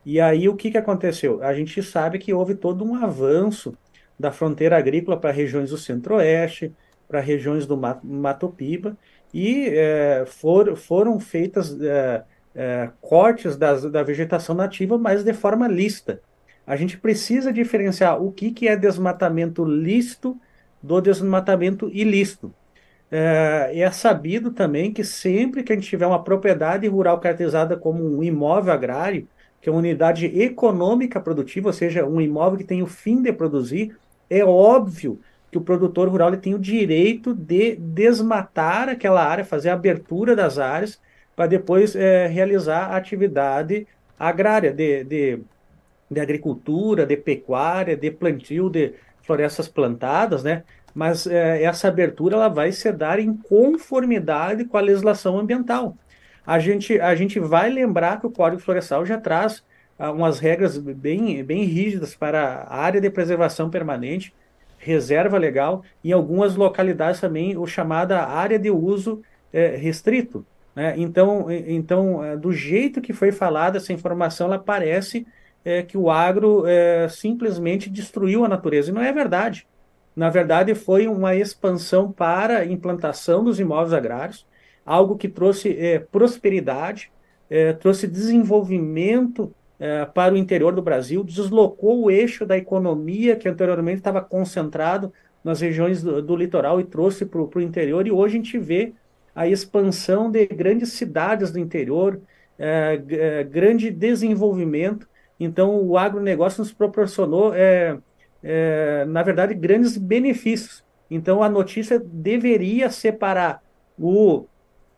E 0.05 0.21
aí 0.21 0.49
o 0.49 0.57
que, 0.57 0.71
que 0.71 0.79
aconteceu? 0.79 1.43
A 1.43 1.55
gente 1.55 1.83
sabe 1.83 2.19
que 2.19 2.35
houve 2.35 2.55
todo 2.55 2.85
um 2.85 2.97
avanço 2.97 3.75
da 4.19 4.33
fronteira 4.33 4.77
agrícola 4.77 5.19
para 5.19 5.31
regiões 5.31 5.71
do 5.71 5.79
centro-oeste, 5.79 6.75
para 7.13 7.21
regiões 7.21 7.67
do 7.67 7.77
Mato 7.77 8.49
Piba, 8.49 8.97
e 9.35 9.69
é, 9.69 10.25
for, 10.27 10.75
foram 10.77 11.21
feitas 11.21 11.79
é, 11.79 12.25
é, 12.55 12.89
cortes 13.03 13.55
das, 13.55 13.85
da 13.85 14.03
vegetação 14.03 14.55
nativa, 14.55 14.97
mas 14.97 15.23
de 15.23 15.35
forma 15.35 15.69
lista. 15.69 16.23
A 16.67 16.75
gente 16.75 16.97
precisa 16.97 17.53
diferenciar 17.53 18.23
o 18.23 18.33
que, 18.33 18.51
que 18.51 18.67
é 18.67 18.75
desmatamento 18.75 19.63
lícito 19.63 20.41
do 20.83 21.03
desmatamento 21.03 21.91
ilícito. 21.93 22.55
É, 23.11 23.73
é 23.75 23.91
sabido 23.91 24.53
também 24.53 24.91
que 24.91 25.05
sempre 25.05 25.63
que 25.63 25.71
a 25.71 25.77
gente 25.77 25.89
tiver 25.89 26.07
uma 26.07 26.25
propriedade 26.25 26.89
rural 26.89 27.21
caracterizada 27.21 27.77
como 27.77 28.03
um 28.03 28.23
imóvel 28.23 28.73
agrário, 28.73 29.29
que 29.61 29.69
é 29.69 29.73
uma 29.73 29.81
unidade 29.81 30.25
econômica 30.41 31.21
produtiva, 31.21 31.69
ou 31.69 31.75
seja, 31.75 32.07
um 32.07 32.23
imóvel 32.23 32.59
que 32.59 32.65
tem 32.65 32.83
o 32.83 32.87
fim 32.87 33.21
de 33.21 33.35
produzir, 33.35 33.95
é 34.31 34.43
óbvio 34.43 35.21
que 35.53 35.59
o 35.59 35.61
produtor 35.61 36.09
rural 36.09 36.29
ele 36.29 36.39
tem 36.39 36.55
o 36.55 36.59
direito 36.59 37.35
de 37.35 37.77
desmatar 37.77 38.89
aquela 38.89 39.23
área, 39.23 39.45
fazer 39.45 39.69
a 39.69 39.75
abertura 39.75 40.35
das 40.35 40.59
áreas, 40.59 40.99
para 41.37 41.47
depois 41.47 41.95
é, 41.95 42.27
realizar 42.27 42.87
a 42.87 42.97
atividade 42.97 43.87
agrária 44.19 44.73
de, 44.73 45.05
de, 45.05 45.39
de 46.11 46.21
agricultura, 46.21 47.05
de 47.05 47.19
pecuária, 47.19 47.95
de 47.95 48.11
plantio 48.11 48.71
de 48.71 48.95
florestas 49.21 49.69
plantadas, 49.69 50.43
né? 50.43 50.65
Mas 50.95 51.27
é, 51.27 51.63
essa 51.63 51.89
abertura 51.89 52.35
ela 52.37 52.49
vai 52.49 52.73
se 52.73 52.91
dar 52.91 53.19
em 53.19 53.35
conformidade 53.35 54.65
com 54.65 54.79
a 54.79 54.81
legislação 54.81 55.39
ambiental. 55.39 55.97
A 56.47 56.59
gente, 56.59 56.99
a 56.99 57.15
gente 57.15 57.39
vai 57.39 57.69
lembrar 57.69 58.21
que 58.21 58.27
o 58.27 58.31
Código 58.31 58.63
Florestal 58.63 59.05
já 59.05 59.19
traz 59.19 59.63
ah, 59.99 60.11
umas 60.11 60.39
regras 60.39 60.79
bem, 60.79 61.45
bem 61.45 61.65
rígidas 61.65 62.15
para 62.15 62.67
a 62.67 62.77
área 62.77 63.01
de 63.01 63.11
preservação 63.11 63.69
permanente, 63.69 64.35
reserva 64.83 65.39
legal, 65.39 65.83
em 66.03 66.13
algumas 66.13 66.57
localidades 66.57 67.21
também 67.21 67.57
o 67.57 67.67
chamada 67.67 68.25
área 68.25 68.59
de 68.59 68.71
uso 68.71 69.23
é, 69.53 69.77
restrito. 69.77 70.45
Né? 70.75 70.95
Então, 70.97 71.47
então, 71.51 72.25
é, 72.25 72.37
do 72.37 72.53
jeito 72.53 73.01
que 73.01 73.13
foi 73.13 73.31
falada 73.31 73.79
essa 73.79 73.93
informação, 73.93 74.49
ela 74.49 74.59
parece 74.59 75.27
é, 75.65 75.83
que 75.83 75.97
o 75.97 76.11
agro 76.11 76.67
é, 76.67 77.09
simplesmente 77.09 77.89
destruiu 77.89 78.45
a 78.45 78.49
natureza, 78.49 78.91
e 78.91 78.95
não 78.95 79.03
é 79.03 79.13
verdade. 79.13 79.67
Na 80.17 80.29
verdade, 80.29 80.75
foi 80.75 81.07
uma 81.07 81.35
expansão 81.37 82.11
para 82.11 82.59
a 82.59 82.67
implantação 82.67 83.45
dos 83.45 83.61
imóveis 83.61 83.93
agrários, 83.93 84.47
algo 84.85 85.17
que 85.17 85.29
trouxe 85.29 85.77
é, 85.79 86.01
prosperidade, 86.01 87.13
é, 87.49 87.73
trouxe 87.73 88.09
desenvolvimento 88.09 89.55
é, 89.83 90.05
para 90.05 90.33
o 90.33 90.37
interior 90.37 90.73
do 90.73 90.81
Brasil, 90.81 91.25
deslocou 91.25 92.05
o 92.05 92.09
eixo 92.09 92.47
da 92.47 92.57
economia 92.57 93.35
que 93.35 93.49
anteriormente 93.49 93.99
estava 93.99 94.21
concentrado 94.21 95.13
nas 95.43 95.61
regiões 95.61 96.01
do, 96.01 96.23
do 96.23 96.37
litoral 96.37 96.81
e 96.81 96.85
trouxe 96.85 97.27
para 97.27 97.41
o 97.41 97.61
interior, 97.61 98.07
e 98.07 98.13
hoje 98.13 98.35
a 98.35 98.39
gente 98.39 98.59
vê 98.61 98.93
a 99.35 99.49
expansão 99.49 100.31
de 100.31 100.47
grandes 100.47 100.93
cidades 100.93 101.51
do 101.51 101.59
interior, 101.59 102.21
é, 102.57 103.03
é, 103.09 103.43
grande 103.43 103.91
desenvolvimento. 103.91 105.09
Então, 105.41 105.85
o 105.85 105.99
agronegócio 105.99 106.61
nos 106.61 106.73
proporcionou, 106.73 107.53
é, 107.53 107.99
é, 108.41 109.05
na 109.07 109.25
verdade, 109.25 109.53
grandes 109.53 109.97
benefícios. 109.97 110.85
Então, 111.11 111.43
a 111.43 111.49
notícia 111.49 111.99
deveria 111.99 112.89
separar 112.89 113.61
o, 113.99 114.45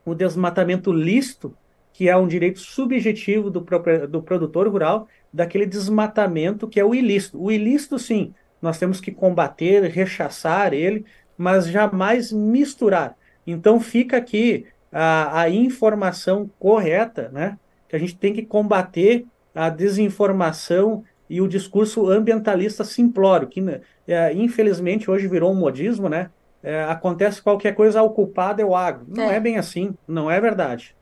o 0.04 0.14
desmatamento 0.14 0.92
lícito 0.92 1.56
que 1.94 2.08
é 2.08 2.16
um 2.16 2.26
direito 2.26 2.58
subjetivo 2.58 3.48
do, 3.48 3.64
do 4.08 4.20
produtor 4.20 4.68
rural, 4.68 5.06
daquele 5.32 5.64
desmatamento 5.64 6.66
que 6.66 6.80
é 6.80 6.84
o 6.84 6.92
ilícito. 6.92 7.40
O 7.40 7.52
ilícito, 7.52 8.00
sim, 8.00 8.34
nós 8.60 8.78
temos 8.78 9.00
que 9.00 9.12
combater, 9.12 9.84
rechaçar 9.84 10.74
ele, 10.74 11.06
mas 11.38 11.68
jamais 11.68 12.32
misturar. 12.32 13.16
Então 13.46 13.78
fica 13.78 14.16
aqui 14.16 14.66
a, 14.90 15.42
a 15.42 15.50
informação 15.50 16.50
correta, 16.58 17.30
né? 17.32 17.56
Que 17.88 17.94
a 17.94 17.98
gente 17.98 18.16
tem 18.16 18.32
que 18.32 18.42
combater 18.42 19.24
a 19.54 19.68
desinformação 19.68 21.04
e 21.30 21.40
o 21.40 21.46
discurso 21.46 22.10
ambientalista 22.10 22.82
simplório, 22.82 23.46
que 23.46 23.64
é, 24.08 24.32
infelizmente 24.34 25.08
hoje 25.08 25.28
virou 25.28 25.52
um 25.52 25.56
modismo, 25.56 26.08
né? 26.08 26.28
É, 26.60 26.82
acontece 26.84 27.40
qualquer 27.40 27.74
coisa, 27.74 28.02
o 28.02 28.10
culpado 28.10 28.60
é 28.60 28.64
o 28.64 28.74
agro. 28.74 29.06
Não 29.06 29.30
é, 29.30 29.36
é 29.36 29.40
bem 29.40 29.58
assim, 29.58 29.94
não 30.08 30.28
é 30.28 30.40
verdade. 30.40 30.93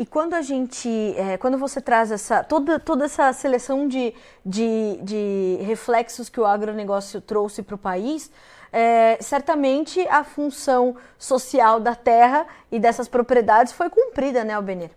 E 0.00 0.06
quando 0.06 0.32
a 0.32 0.40
gente, 0.40 0.88
é, 1.14 1.36
quando 1.36 1.58
você 1.58 1.78
traz 1.78 2.10
essa 2.10 2.42
toda, 2.42 2.78
toda 2.80 3.04
essa 3.04 3.30
seleção 3.34 3.86
de, 3.86 4.14
de, 4.46 4.98
de 5.02 5.58
reflexos 5.60 6.30
que 6.30 6.40
o 6.40 6.46
agronegócio 6.46 7.20
trouxe 7.20 7.62
para 7.62 7.74
o 7.74 7.78
país, 7.78 8.32
é, 8.72 9.18
certamente 9.20 10.00
a 10.08 10.24
função 10.24 10.96
social 11.18 11.78
da 11.78 11.94
terra 11.94 12.46
e 12.72 12.78
dessas 12.80 13.08
propriedades 13.08 13.74
foi 13.74 13.90
cumprida, 13.90 14.42
né, 14.42 14.54
Albenir? 14.54 14.88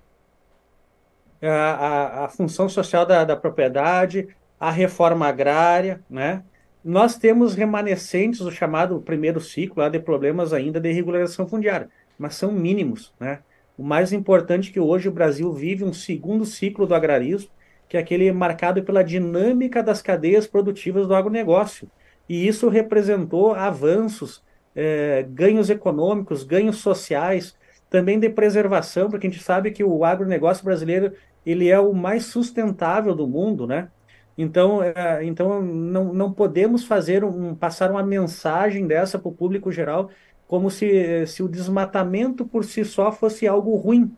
A, 1.41 1.49
a, 1.49 2.25
a 2.25 2.29
função 2.29 2.69
social 2.69 3.05
da, 3.05 3.25
da 3.25 3.35
propriedade, 3.35 4.29
a 4.57 4.71
reforma 4.71 5.27
agrária, 5.27 6.01
né? 6.09 6.43
Nós 6.81 7.17
temos 7.17 7.55
remanescentes 7.55 8.39
do 8.39 8.51
chamado 8.51 9.01
primeiro 9.01 9.41
ciclo 9.41 9.83
lá, 9.83 9.89
de 9.89 9.99
problemas 9.99 10.53
ainda 10.53 10.79
de 10.79 10.93
regularização 10.93 11.45
fundiária, 11.45 11.89
mas 12.17 12.35
são 12.35 12.53
mínimos, 12.53 13.13
né? 13.19 13.39
O 13.77 13.83
mais 13.83 14.13
importante 14.13 14.69
é 14.69 14.73
que 14.73 14.79
hoje 14.79 15.09
o 15.09 15.12
Brasil 15.12 15.51
vive 15.51 15.83
um 15.83 15.93
segundo 15.93 16.45
ciclo 16.45 16.86
do 16.86 16.93
agrarismo, 16.93 17.49
que 17.89 17.97
é 17.97 17.99
aquele 17.99 18.31
marcado 18.31 18.83
pela 18.83 19.03
dinâmica 19.03 19.81
das 19.81 20.01
cadeias 20.01 20.47
produtivas 20.47 21.07
do 21.07 21.15
agronegócio. 21.15 21.89
E 22.27 22.47
isso 22.47 22.69
representou 22.69 23.53
avanços, 23.53 24.43
é, 24.75 25.25
ganhos 25.29 25.69
econômicos, 25.69 26.43
ganhos 26.43 26.77
sociais, 26.77 27.55
também 27.89 28.19
de 28.19 28.29
preservação, 28.29 29.09
porque 29.09 29.27
a 29.27 29.29
gente 29.29 29.43
sabe 29.43 29.71
que 29.71 29.83
o 29.83 30.03
agronegócio 30.03 30.63
brasileiro 30.63 31.13
ele 31.45 31.69
é 31.69 31.79
o 31.79 31.93
mais 31.93 32.25
sustentável 32.25 33.13
do 33.13 33.27
mundo, 33.27 33.67
né? 33.67 33.89
Então, 34.38 34.81
é, 34.81 35.23
então 35.23 35.62
não, 35.62 36.13
não 36.13 36.33
podemos 36.33 36.83
fazer 36.86 37.23
um, 37.23 37.53
passar 37.53 37.91
uma 37.91 38.01
mensagem 38.01 38.88
dessa 38.88 39.19
para 39.19 39.29
o 39.29 39.36
público 39.36 39.71
geral 39.71 40.09
como 40.47 40.69
se, 40.69 41.25
se 41.27 41.41
o 41.41 41.47
desmatamento 41.47 42.45
por 42.45 42.63
si 42.65 42.84
só 42.86 43.12
fosse 43.12 43.47
algo 43.47 43.75
ruim, 43.75 44.15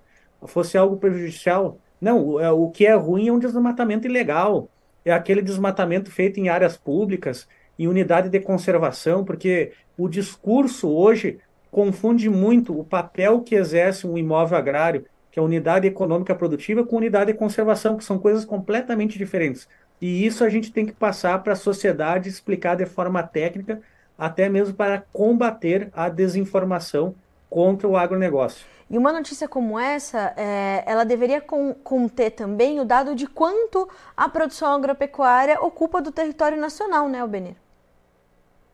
fosse 0.48 0.78
algo 0.78 0.98
prejudicial. 0.98 1.80
Não, 2.00 2.26
o, 2.26 2.40
é, 2.40 2.52
o 2.52 2.70
que 2.70 2.86
é 2.86 2.94
ruim 2.94 3.28
é 3.28 3.32
um 3.32 3.40
desmatamento 3.40 4.08
ilegal, 4.08 4.70
é 5.04 5.12
aquele 5.12 5.42
desmatamento 5.42 6.12
feito 6.12 6.40
em 6.40 6.50
áreas 6.50 6.78
públicas, 6.78 7.48
em 7.78 7.88
unidade 7.88 8.30
de 8.30 8.40
conservação, 8.40 9.24
porque 9.24 9.74
o 9.98 10.08
discurso 10.08 10.90
hoje 10.90 11.40
confunde 11.72 12.30
muito 12.30 12.78
o 12.78 12.84
papel 12.84 13.42
que 13.42 13.56
exerce 13.56 14.08
um 14.08 14.18
imóvel 14.18 14.58
agrário, 14.58 15.06
que 15.30 15.40
é 15.40 15.42
a 15.42 15.46
unidade 15.46 15.88
econômica 15.88 16.34
produtiva, 16.34 16.86
com 16.86 16.96
unidade 16.96 17.34
de 17.34 17.38
conservação, 17.38 17.98
que 17.98 18.04
são 18.04 18.18
coisas 18.18 18.46
completamente 18.46 19.18
diferentes. 19.18 19.68
E 20.02 20.26
isso 20.26 20.44
a 20.44 20.50
gente 20.50 20.72
tem 20.72 20.86
que 20.86 20.94
passar 20.94 21.44
para 21.44 21.54
a 21.54 21.58
sociedade 21.58 22.30
explicar 22.30 22.76
de 22.76 22.86
forma 22.86 23.22
técnica 23.24 23.82
até 24.18 24.48
mesmo 24.50 24.74
para 24.74 25.04
combater 25.12 25.90
a 25.94 26.10
desinformação 26.10 27.16
contra 27.50 27.88
o 27.88 27.98
agronegócio. 27.98 28.66
E 28.90 28.98
uma 28.98 29.12
notícia 29.12 29.48
como 29.48 29.80
essa, 29.80 30.34
é, 30.38 30.84
ela 30.86 31.04
deveria 31.04 31.42
conter 31.42 32.32
também 32.32 32.80
o 32.80 32.86
dado 32.86 33.16
de 33.16 33.26
quanto 33.26 33.90
a 34.16 34.30
produção 34.30 34.74
agropecuária 34.74 35.60
ocupa 35.60 36.02
do 36.02 36.12
território 36.12 36.60
nacional, 36.60 37.10
né, 37.10 37.20
Albenir? 37.20 37.56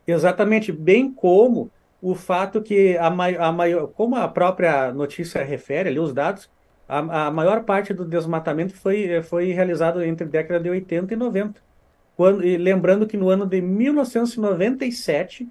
Exatamente, 0.06 0.70
bem 0.70 1.10
como 1.10 1.70
o 2.00 2.14
fato 2.14 2.60
que 2.60 2.98
a, 2.98 3.06
a 3.06 3.52
maior, 3.52 3.86
como 3.88 4.16
a 4.16 4.28
própria 4.28 4.92
notícia 4.92 5.42
refere 5.42 5.88
ali, 5.88 5.98
os 5.98 6.12
dados, 6.12 6.50
a, 6.88 7.26
a 7.26 7.30
maior 7.30 7.62
parte 7.62 7.94
do 7.94 8.04
desmatamento 8.04 8.74
foi, 8.74 9.22
foi 9.22 9.52
realizado 9.52 10.02
entre 10.02 10.26
a 10.26 10.30
década 10.30 10.60
de 10.60 10.68
80 10.68 11.14
e 11.14 11.16
90. 11.16 11.71
Quando, 12.16 12.40
lembrando 12.40 13.06
que 13.06 13.16
no 13.16 13.28
ano 13.30 13.46
de 13.46 13.60
1997, 13.60 15.48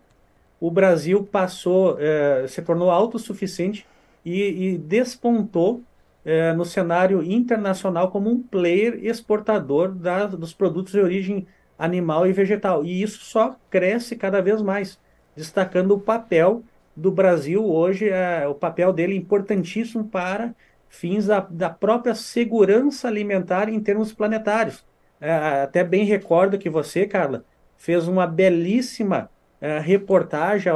o 0.60 0.70
Brasil 0.70 1.24
passou, 1.24 1.98
é, 2.00 2.46
se 2.48 2.62
tornou 2.62 2.92
autossuficiente 2.92 3.86
e, 4.24 4.74
e 4.74 4.78
despontou 4.78 5.82
é, 6.24 6.54
no 6.54 6.64
cenário 6.64 7.24
internacional 7.24 8.12
como 8.12 8.30
um 8.30 8.42
player 8.42 9.00
exportador 9.04 9.92
da, 9.92 10.28
dos 10.28 10.54
produtos 10.54 10.94
de 10.94 11.00
origem 11.00 11.48
animal 11.78 12.28
e 12.28 12.34
vegetal. 12.34 12.86
E 12.86 13.02
isso 13.02 13.24
só 13.26 13.56
cresce 13.70 14.16
cada 14.16 14.40
vez 14.40 14.62
mais, 14.62 15.00
destacando 15.36 15.96
o 15.96 16.00
papel 16.00 16.64
do 16.96 17.12
Brasil 17.12 17.66
hoje, 17.66 18.10
é, 18.10 18.48
o 18.48 18.54
papel 18.54 18.94
dele 18.94 19.16
importantíssimo 19.16 20.04
para 20.04 20.54
fins 20.90 21.26
da, 21.26 21.40
da 21.40 21.70
própria 21.70 22.14
segurança 22.14 23.08
alimentar 23.08 23.70
em 23.70 23.80
termos 23.80 24.14
planetários. 24.14 24.86
É, 25.22 25.32
até 25.62 25.84
bem 25.84 26.04
recordo 26.04 26.58
que 26.58 26.68
você, 26.68 27.06
Carla, 27.06 27.46
fez 27.78 28.08
uma 28.08 28.26
belíssima 28.26 29.30
é, 29.62 29.78
reportagem 29.78 30.74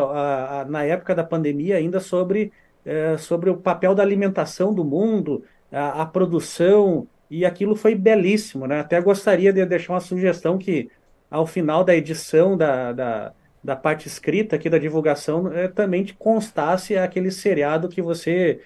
na 0.68 0.84
época 0.84 1.16
da 1.16 1.24
pandemia 1.24 1.78
ainda 1.78 2.00
sobre, 2.00 2.54
é, 2.86 3.18
sobre 3.18 3.50
o 3.50 3.58
papel 3.58 3.96
da 3.96 4.04
alimentação 4.04 4.72
do 4.72 4.86
mundo, 4.86 5.44
a, 5.72 6.04
a, 6.04 6.06
produção, 6.06 7.08
e 7.30 7.44
aquilo 7.44 7.76
foi 7.76 7.96
belíssimo. 7.96 8.68
Né? 8.68 8.80
Até 8.80 9.02
gostaria 9.02 9.52
de 9.52 9.66
deixar 9.66 9.94
uma 9.94 10.00
sugestão 10.00 10.60
que, 10.60 10.92
ao 11.30 11.48
final 11.48 11.84
da 11.84 11.96
edição 11.96 12.56
da, 12.56 12.94
da, 12.94 13.34
da 13.64 13.76
parte 13.76 14.08
escrita 14.08 14.56
aqui 14.56 14.70
da 14.70 14.78
divulgação 14.78 15.52
é, 15.52 15.68
também 15.68 16.06
constasse 16.20 16.96
aquele 16.96 17.32
seriado 17.32 17.90
que 17.90 18.02
você 18.02 18.62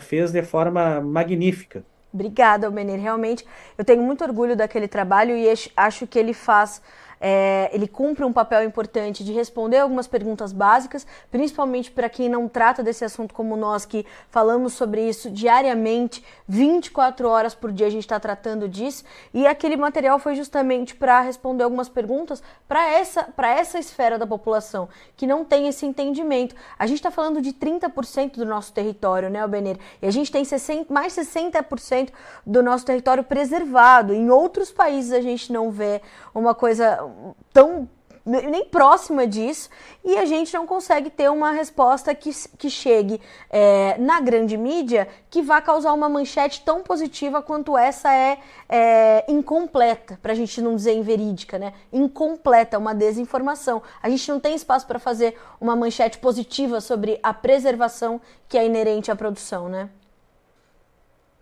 fez 0.00 0.32
de 0.32 0.42
forma 0.42 1.00
magnífica. 1.00 1.84
Obrigada, 2.12 2.66
Almenir. 2.66 2.98
Realmente, 2.98 3.46
eu 3.78 3.84
tenho 3.84 4.02
muito 4.02 4.24
orgulho 4.24 4.56
daquele 4.56 4.88
trabalho 4.88 5.36
e 5.36 5.46
acho 5.76 6.06
que 6.06 6.18
ele 6.18 6.34
faz 6.34 6.82
é, 7.20 7.68
ele 7.72 7.86
cumpre 7.86 8.24
um 8.24 8.32
papel 8.32 8.64
importante 8.64 9.22
de 9.22 9.32
responder 9.32 9.78
algumas 9.78 10.06
perguntas 10.06 10.52
básicas, 10.52 11.06
principalmente 11.30 11.90
para 11.90 12.08
quem 12.08 12.28
não 12.28 12.48
trata 12.48 12.82
desse 12.82 13.04
assunto 13.04 13.34
como 13.34 13.56
nós, 13.56 13.84
que 13.84 14.06
falamos 14.30 14.72
sobre 14.72 15.06
isso 15.06 15.30
diariamente, 15.30 16.24
24 16.48 17.28
horas 17.28 17.54
por 17.54 17.70
dia 17.70 17.86
a 17.86 17.90
gente 17.90 18.04
está 18.04 18.18
tratando 18.18 18.66
disso. 18.68 19.04
E 19.34 19.46
aquele 19.46 19.76
material 19.76 20.18
foi 20.18 20.34
justamente 20.34 20.94
para 20.94 21.20
responder 21.20 21.64
algumas 21.64 21.88
perguntas 21.88 22.42
para 22.66 22.88
essa, 22.90 23.28
essa 23.38 23.78
esfera 23.78 24.18
da 24.18 24.26
população, 24.26 24.88
que 25.16 25.26
não 25.26 25.44
tem 25.44 25.68
esse 25.68 25.84
entendimento. 25.84 26.54
A 26.78 26.86
gente 26.86 26.98
está 26.98 27.10
falando 27.10 27.42
de 27.42 27.52
30% 27.52 28.36
do 28.36 28.46
nosso 28.46 28.72
território, 28.72 29.28
né, 29.28 29.40
Albenir? 29.40 29.76
E 30.00 30.06
a 30.06 30.10
gente 30.10 30.32
tem 30.32 30.44
60, 30.44 30.92
mais 30.92 31.12
60% 31.14 32.10
do 32.46 32.62
nosso 32.62 32.86
território 32.86 33.22
preservado. 33.22 34.14
Em 34.14 34.30
outros 34.30 34.70
países 34.70 35.12
a 35.12 35.20
gente 35.20 35.52
não 35.52 35.70
vê 35.70 36.00
uma 36.34 36.54
coisa 36.54 37.09
tão 37.52 37.88
nem 38.24 38.64
próxima 38.64 39.26
disso 39.26 39.70
e 40.04 40.16
a 40.16 40.24
gente 40.24 40.52
não 40.52 40.66
consegue 40.66 41.10
ter 41.10 41.30
uma 41.30 41.52
resposta 41.52 42.14
que, 42.14 42.30
que 42.58 42.68
chegue 42.68 43.20
é, 43.48 43.96
na 43.98 44.20
grande 44.20 44.56
mídia 44.56 45.08
que 45.30 45.42
vá 45.42 45.60
causar 45.60 45.92
uma 45.92 46.08
manchete 46.08 46.62
tão 46.64 46.82
positiva 46.82 47.42
quanto 47.42 47.76
essa 47.76 48.12
é, 48.12 48.38
é 48.68 49.24
incompleta, 49.28 50.18
para 50.22 50.32
a 50.32 50.34
gente 50.34 50.60
não 50.60 50.76
dizer 50.76 50.92
inverídica, 50.94 51.58
né? 51.58 51.72
Incompleta, 51.92 52.78
uma 52.78 52.94
desinformação. 52.94 53.82
A 54.02 54.08
gente 54.08 54.28
não 54.30 54.38
tem 54.38 54.54
espaço 54.54 54.86
para 54.86 54.98
fazer 54.98 55.36
uma 55.60 55.74
manchete 55.74 56.18
positiva 56.18 56.80
sobre 56.80 57.18
a 57.22 57.32
preservação 57.32 58.20
que 58.48 58.58
é 58.58 58.66
inerente 58.66 59.10
à 59.10 59.16
produção, 59.16 59.68
né? 59.68 59.88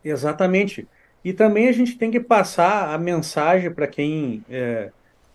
Exatamente. 0.05 0.89
E 1.25 1.33
também 1.33 1.69
a 1.69 1.73
gente 1.73 1.99
tem 1.99 2.11
que 2.11 2.21
passar 2.21 2.95
a 2.95 2.99
mensagem 2.99 3.71
para 3.71 3.87
quem 3.87 4.45
é 4.49 4.91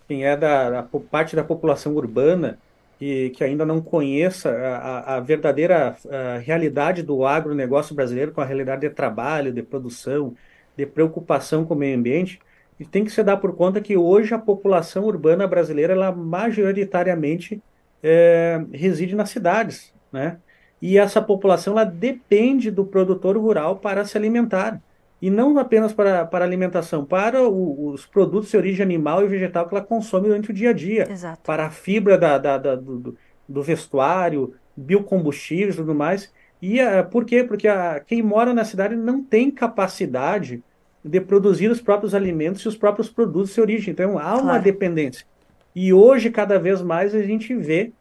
quem 0.07 0.25
é 0.25 0.35
da, 0.35 0.69
da, 0.69 0.83
parte 0.83 1.35
da 1.35 1.43
população 1.43 1.95
urbana 1.95 2.57
que, 2.99 3.31
que 3.31 3.43
ainda 3.43 3.65
não 3.65 3.81
conheça 3.81 4.49
a, 4.49 5.15
a 5.15 5.19
verdadeira 5.19 5.95
a 6.09 6.37
realidade 6.37 7.03
do 7.03 7.25
agronegócio 7.25 7.95
brasileiro, 7.95 8.31
com 8.31 8.41
a 8.41 8.45
realidade 8.45 8.81
de 8.81 8.89
trabalho, 8.89 9.51
de 9.51 9.61
produção, 9.61 10.35
de 10.77 10.85
preocupação 10.85 11.65
com 11.65 11.73
o 11.73 11.77
meio 11.77 11.97
ambiente, 11.97 12.39
e 12.79 12.85
tem 12.85 13.03
que 13.03 13.11
se 13.11 13.23
dar 13.23 13.37
por 13.37 13.55
conta 13.55 13.81
que 13.81 13.95
hoje 13.95 14.33
a 14.33 14.39
população 14.39 15.05
urbana 15.05 15.47
brasileira, 15.47 15.93
ela 15.93 16.11
majoritariamente 16.11 17.61
é, 18.01 18.63
reside 18.71 19.15
nas 19.15 19.29
cidades, 19.29 19.93
né? 20.11 20.37
E 20.81 20.97
essa 20.97 21.21
população, 21.21 21.73
ela 21.73 21.85
depende 21.85 22.69
do 22.69 22.85
produtor 22.85 23.37
rural 23.37 23.77
para 23.77 24.03
se 24.03 24.17
alimentar 24.17 24.81
e 25.23 25.29
não 25.29 25.57
apenas 25.57 25.93
para, 25.93 26.25
para 26.25 26.43
alimentação, 26.43 27.05
para 27.05 27.41
o, 27.47 27.91
os 27.93 28.05
produtos 28.05 28.49
de 28.51 28.57
origem 28.57 28.83
animal 28.83 29.23
e 29.23 29.27
vegetal 29.29 29.65
que 29.65 29.73
ela 29.73 29.81
consome 29.81 30.27
durante 30.27 30.51
o 30.51 30.53
dia 30.53 30.71
a 30.71 30.73
dia, 30.73 31.07
Exato. 31.09 31.39
para 31.45 31.67
a 31.67 31.69
fibra 31.69 32.17
da, 32.17 32.37
da, 32.37 32.57
da 32.57 32.75
do, 32.75 33.15
do, 33.47 33.63
vestuário, 33.63 34.53
biocombustíveis 34.75 35.75
e 35.75 35.77
tudo 35.77 35.95
mais. 35.95 36.29
E 36.61 36.81
uh, 36.81 37.09
por 37.09 37.23
quê? 37.23 37.41
Porque 37.41 37.69
a, 37.69 38.01
quem 38.01 38.21
mora 38.21 38.53
na 38.53 38.65
cidade 38.65 38.97
não 38.97 39.23
tem 39.23 39.49
capacidade 39.49 40.61
de 41.01 41.21
produzir 41.21 41.71
os 41.71 41.79
próprios 41.79 42.13
alimentos 42.13 42.61
e 42.63 42.67
os 42.67 42.75
próprios 42.75 43.09
produtos 43.09 43.53
de 43.53 43.61
origem. 43.61 43.93
Então 43.93 44.19
há 44.19 44.33
uma 44.33 44.41
claro. 44.41 44.63
dependência. 44.63 45.25
E 45.73 45.93
hoje, 45.93 46.31
cada 46.31 46.59
vez 46.59 46.81
mais, 46.81 47.15
a 47.15 47.21
gente 47.21 47.55
vê 47.55 47.93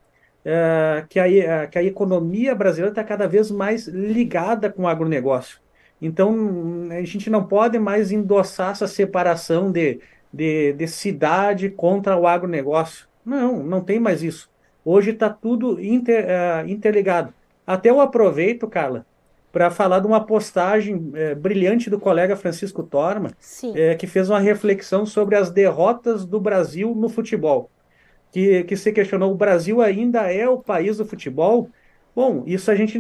uh, 0.44 1.06
que, 1.08 1.20
a, 1.20 1.26
uh, 1.26 1.70
que 1.70 1.78
a 1.78 1.84
economia 1.84 2.52
brasileira 2.52 2.90
está 2.90 3.04
cada 3.04 3.28
vez 3.28 3.48
mais 3.48 3.86
ligada 3.86 4.68
com 4.68 4.82
o 4.82 4.88
agronegócio. 4.88 5.61
Então, 6.02 6.88
a 6.90 7.04
gente 7.04 7.30
não 7.30 7.44
pode 7.44 7.78
mais 7.78 8.10
endossar 8.10 8.72
essa 8.72 8.88
separação 8.88 9.70
de, 9.70 10.00
de, 10.32 10.72
de 10.72 10.88
cidade 10.88 11.70
contra 11.70 12.16
o 12.16 12.26
agronegócio. 12.26 13.06
Não, 13.24 13.62
não 13.62 13.80
tem 13.80 14.00
mais 14.00 14.20
isso. 14.20 14.50
Hoje 14.84 15.12
está 15.12 15.30
tudo 15.30 15.80
inter, 15.80 16.26
uh, 16.26 16.68
interligado. 16.68 17.32
Até 17.64 17.88
eu 17.88 18.00
aproveito, 18.00 18.66
Carla, 18.66 19.06
para 19.52 19.70
falar 19.70 20.00
de 20.00 20.08
uma 20.08 20.24
postagem 20.24 21.12
é, 21.14 21.34
brilhante 21.36 21.88
do 21.88 22.00
colega 22.00 22.34
Francisco 22.34 22.82
Torma, 22.82 23.30
é, 23.74 23.94
que 23.94 24.06
fez 24.06 24.28
uma 24.28 24.40
reflexão 24.40 25.06
sobre 25.06 25.36
as 25.36 25.50
derrotas 25.50 26.24
do 26.24 26.40
Brasil 26.40 26.94
no 26.96 27.08
futebol. 27.08 27.70
Que, 28.32 28.64
que 28.64 28.76
se 28.76 28.90
questionou: 28.92 29.30
o 29.30 29.36
Brasil 29.36 29.80
ainda 29.82 30.32
é 30.32 30.48
o 30.48 30.58
país 30.58 30.96
do 30.96 31.04
futebol? 31.04 31.68
Bom, 32.16 32.42
isso 32.46 32.70
a 32.70 32.74
gente, 32.74 32.98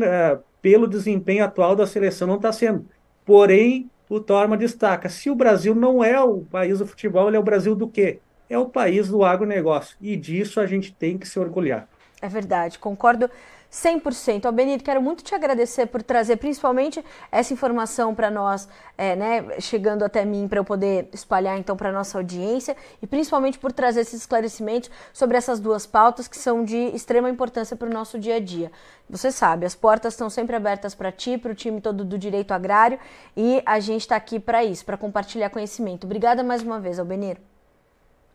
pelo 0.62 0.86
desempenho 0.86 1.44
atual 1.44 1.76
da 1.76 1.86
seleção, 1.86 2.28
não 2.28 2.36
está 2.36 2.52
sendo. 2.52 2.86
Porém, 3.26 3.90
o 4.08 4.20
Torma 4.20 4.56
destaca: 4.56 5.08
se 5.08 5.28
o 5.28 5.34
Brasil 5.34 5.74
não 5.74 6.02
é 6.02 6.18
o 6.20 6.42
país 6.42 6.78
do 6.78 6.86
futebol, 6.86 7.28
ele 7.28 7.36
é 7.36 7.40
o 7.40 7.44
Brasil 7.44 7.74
do 7.74 7.88
quê? 7.88 8.20
É 8.48 8.56
o 8.56 8.66
país 8.66 9.08
do 9.08 9.24
agronegócio. 9.24 9.96
E 10.00 10.16
disso 10.16 10.60
a 10.60 10.66
gente 10.66 10.92
tem 10.92 11.18
que 11.18 11.28
se 11.28 11.38
orgulhar. 11.38 11.88
É 12.20 12.28
verdade, 12.28 12.78
concordo 12.78 13.28
100%. 13.72 14.44
Ó, 14.44 14.52
Benito, 14.52 14.84
quero 14.84 15.00
muito 15.00 15.24
te 15.24 15.34
agradecer 15.34 15.86
por 15.86 16.02
trazer 16.02 16.36
principalmente 16.36 17.02
essa 17.30 17.54
informação 17.54 18.14
para 18.14 18.30
nós, 18.30 18.68
é, 18.98 19.16
né, 19.16 19.60
chegando 19.60 20.04
até 20.04 20.26
mim 20.26 20.46
para 20.46 20.58
eu 20.58 20.64
poder 20.64 21.08
espalhar 21.10 21.58
então 21.58 21.74
para 21.74 21.90
nossa 21.90 22.18
audiência 22.18 22.76
e 23.00 23.06
principalmente 23.06 23.58
por 23.58 23.72
trazer 23.72 24.02
esses 24.02 24.20
esclarecimentos 24.20 24.90
sobre 25.10 25.38
essas 25.38 25.58
duas 25.58 25.86
pautas 25.86 26.28
que 26.28 26.36
são 26.36 26.62
de 26.62 26.76
extrema 26.94 27.30
importância 27.30 27.74
para 27.74 27.88
o 27.88 27.92
nosso 27.92 28.18
dia 28.18 28.36
a 28.36 28.40
dia. 28.40 28.70
Você 29.08 29.32
sabe, 29.32 29.64
as 29.64 29.74
portas 29.74 30.12
estão 30.12 30.28
sempre 30.28 30.54
abertas 30.54 30.94
para 30.94 31.10
ti, 31.10 31.38
para 31.38 31.52
o 31.52 31.54
time 31.54 31.80
todo 31.80 32.04
do 32.04 32.18
direito 32.18 32.52
agrário 32.52 32.98
e 33.34 33.62
a 33.64 33.80
gente 33.80 34.02
está 34.02 34.16
aqui 34.16 34.38
para 34.38 34.62
isso, 34.62 34.84
para 34.84 34.98
compartilhar 34.98 35.48
conhecimento. 35.48 36.04
Obrigada 36.04 36.44
mais 36.44 36.62
uma 36.62 36.78
vez, 36.78 36.98
Albenir. 36.98 37.38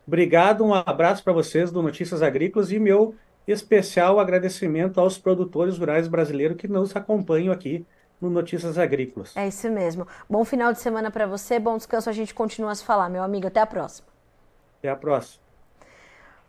Obrigado, 0.07 0.63
um 0.65 0.73
abraço 0.73 1.23
para 1.23 1.33
vocês 1.33 1.69
do 1.69 1.83
Notícias 1.83 2.23
Agrícolas 2.23 2.71
e 2.71 2.79
meu 2.79 3.13
especial 3.47 4.19
agradecimento 4.19 4.99
aos 4.99 5.17
produtores 5.17 5.77
rurais 5.77 6.07
brasileiros 6.07 6.57
que 6.57 6.67
nos 6.67 6.95
acompanham 6.95 7.53
aqui 7.53 7.85
no 8.19 8.29
Notícias 8.29 8.77
Agrícolas. 8.77 9.35
É 9.37 9.47
isso 9.47 9.69
mesmo. 9.69 10.07
Bom 10.29 10.43
final 10.43 10.73
de 10.73 10.79
semana 10.79 11.09
para 11.09 11.25
você, 11.25 11.59
bom 11.59 11.77
descanso. 11.77 12.09
A 12.09 12.13
gente 12.13 12.33
continua 12.33 12.71
a 12.71 12.75
se 12.75 12.83
falar, 12.83 13.09
meu 13.09 13.23
amigo. 13.23 13.47
Até 13.47 13.59
a 13.59 13.65
próxima. 13.65 14.07
Até 14.79 14.89
a 14.89 14.95
próxima. 14.95 15.46